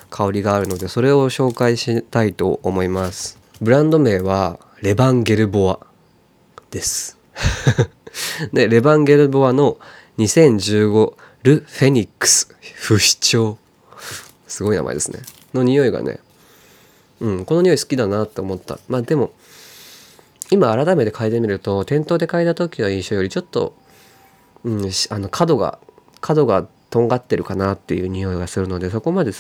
[0.10, 5.80] 香りがあるのでそれを紹介したいと思いますブランド名はレバンゲルボア
[6.72, 7.18] です
[8.54, 9.78] で、レバンゲルボアの
[10.18, 13.58] 2015ル・フェニックス不死鳥。
[14.48, 15.20] すごい名前ですね。
[15.54, 16.20] の匂いがね、
[17.20, 18.80] うん、この匂い好きだなって思った。
[18.88, 19.34] まあでも、
[20.52, 23.76] 今改めて嗅いでみると、店頭で嗅いだ時の印象よりちょっと、
[24.64, 25.80] うん、あの角が、
[26.22, 29.32] 角がとんがってるかなっていう匂いがするので、そこまで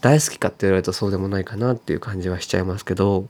[0.00, 3.26] 大好きかって言われるとそうでもないかなっていう感じはしちゃいますけど、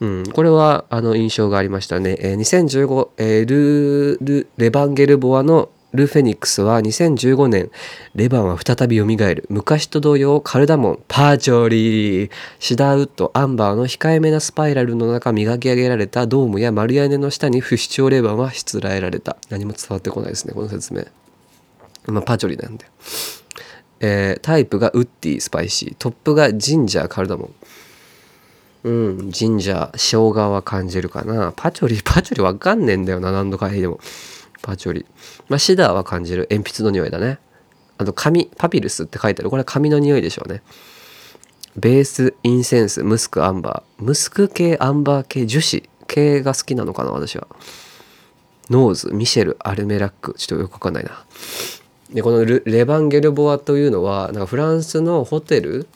[0.00, 2.16] うん、これはあの印象がありましたね。
[2.18, 7.70] えー、2015、えー、ルルレバンゲルボアのル・フェニックスは2015年、
[8.14, 9.44] レバンは再び蘇る。
[9.48, 19.36] 昔と同様、カルダモン、パーチョリー、シダーウッド、アンバーの控えめなスパイラルの中磨き上げられたドームや丸屋根の下に不死鳥レバンはしつらえられた。
[19.50, 21.04] 何も伝わってこないですね、この説明。
[22.06, 22.86] まあ、パーチョリーなんで。
[24.00, 25.94] えー、タイプがウッディ、スパイシー。
[25.98, 27.54] トップがジンジャー、カルダモン。
[28.84, 29.98] うん、ジンジャー、生
[30.32, 31.52] 姜は感じるかな。
[31.54, 34.00] パチョリ、パチョリわかんねえんだよな、何度かいでも。
[34.62, 35.04] パチョリ。
[35.48, 36.48] まあ、シダーは感じる。
[36.50, 37.38] 鉛筆の匂いだね。
[37.98, 39.50] あと、紙、パピルスって書いてある。
[39.50, 40.62] これは紙の匂いでしょうね。
[41.76, 44.04] ベース、インセンス、ムスク、アンバー。
[44.04, 47.46] ムスク系、アンバー系、樹脂系が好きなのかな、私は。
[48.70, 50.34] ノーズ、ミシェル、アルメラック。
[50.34, 51.24] ちょっとよくわかんないな。
[52.12, 55.88] で、このレバンゲルボアというのは、なんかフランスのホテル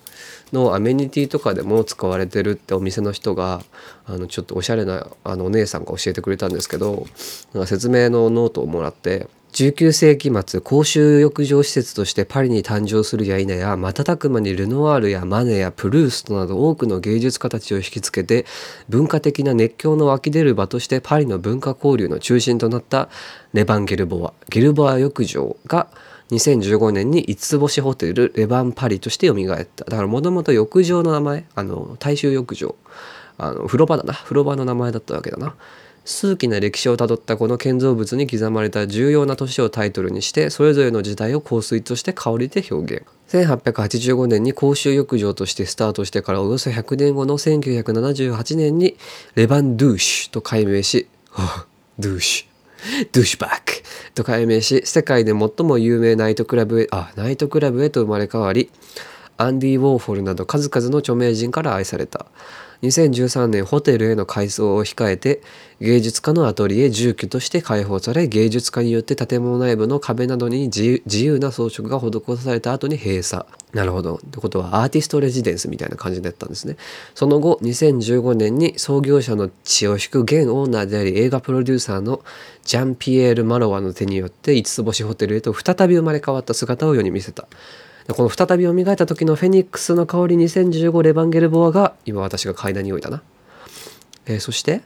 [0.52, 3.62] のアメニティとかでも使われてるってお店の人が
[4.06, 7.06] あのちょっとおしゃれなあのお姉さんが教えてくれたんですけど
[7.52, 18.44] なんか説明のノートをもらって19世紀末公衆浴場施設としてパリに誕生するや否や瞬く間にルノワールやマネやプルーストなど多くの芸術家たちを引きつけて
[18.90, 23.08] 文化的な熱狂の湧き出る場としてパリの文化交流の中心となった
[23.54, 25.88] レバン・ゲルボアゲルボア浴場が
[26.30, 29.84] 2015年に五つ星ホテルレバンパリとして蘇った。
[29.84, 32.74] だからもともと浴場の名前あの大衆浴場。
[33.38, 34.14] あの風呂場だな。
[34.14, 35.54] 風呂場の名前だったわけだな。
[36.06, 43.06] 数奇な歴史をたどったこの建造物に刻まれた重要な都市をタイトルにしてそれぞれの時代を香水として香りで表現。
[43.28, 48.96] 1885年に公衆浴場としてスタートしてからおよそ100年後の1978年に
[49.34, 51.08] レバン・ドゥーシュと改名し
[51.98, 52.55] ドゥーシュ。
[53.12, 53.82] ドゥシュバック
[54.14, 58.70] と改名し世界で最も有名ナイトクラブへあナイトクラブへと生まれ変わり
[59.36, 62.26] アンディ・ウォーホルなど数々の著名人から愛された。
[62.82, 65.40] 2013年ホテルへの改装を控えて
[65.80, 73.44] 芸術家のアトリエ住居として開放され芸術家によって建物内部の壁などに自由な装飾が施された後に閉鎖。
[73.72, 74.16] なるほど。
[74.16, 76.76] ってことはアーティストレジデンスみたいな感じだったんですね。
[77.14, 82.22] その後2015年に創業者の血を引く現オーナーであり映画プロデューサーの
[82.64, 87.48] ジャンピエール・マロワの手によって五つ星ホテルへと再び生まれ変わった姿を世に見せた。
[88.14, 93.22] この再び蘇った時のフェニックスの香り2015レバンゲルボアが今私が嗅いだ匂いだな、
[94.26, 94.82] えー、そして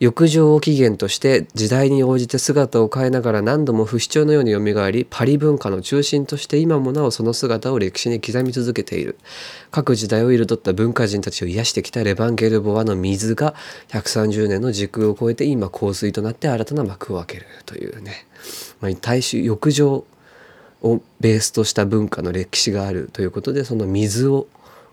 [0.00, 9.18] 浴場を起源として時代に応じて姿を変えながら何度も不死鳥のようによみがえりパリ文化の中心として今もなおその姿を歴史に刻み続けている。
[9.70, 13.54] 各時代を彩った文化人たちを癒してきたレバンゲルボアの水が
[13.88, 18.26] 130年の時空を超えて今香水となって新たな幕を開けるというね、
[18.80, 20.06] まあ、大衆浴場
[20.82, 24.46] をベースとした文化の歴史があるということでその水を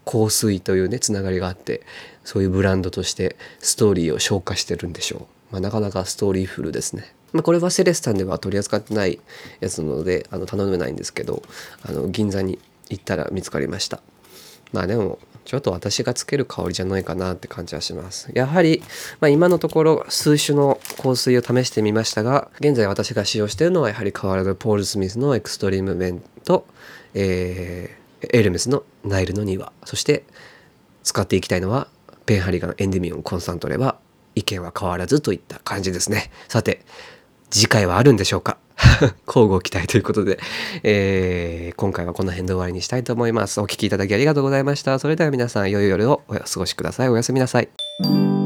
[0.05, 1.81] 香水というねつながりがあって
[2.23, 9.19] そういうブランドとしてストーリーを消化してるんでしょう、まあ、なかなかストーリーフルですね、まあ、これはセレスタンでは取り扱ってない
[9.59, 11.43] やつなのであの頼めないんですけど
[11.83, 12.59] あの銀座に
[12.89, 14.01] 行ったら見つかりました。
[14.71, 18.29] まあでもちょっと私がつける香りじゃないかなって感じはします。
[18.33, 18.83] やはり、
[19.21, 26.67] まあ、今のところ数種の香水を試してみましたが、現在私が使用しているのはやはり変わらずポール・スミスのエクストリームメンと、
[27.13, 30.25] えー、エルメスのナイルの庭、そして
[31.03, 31.87] 使っていきたいのは
[32.25, 33.97] ペンハリガンエンデミオンコンスタントレは
[34.35, 36.29] 意見は変わらずといった感じですね。
[36.49, 36.81] さて、
[37.49, 38.57] 次回はあるんでしょうか？
[39.27, 40.39] 交互期待ということで、
[40.83, 43.59] えー、今回はこの辺で終わりにしたいと思います。
[43.61, 44.99] お聴きいただきありがとうございました。
[44.99, 47.09] それでは皆さん、良い夜をお過ごしください。
[47.09, 48.36] おやすみなさい。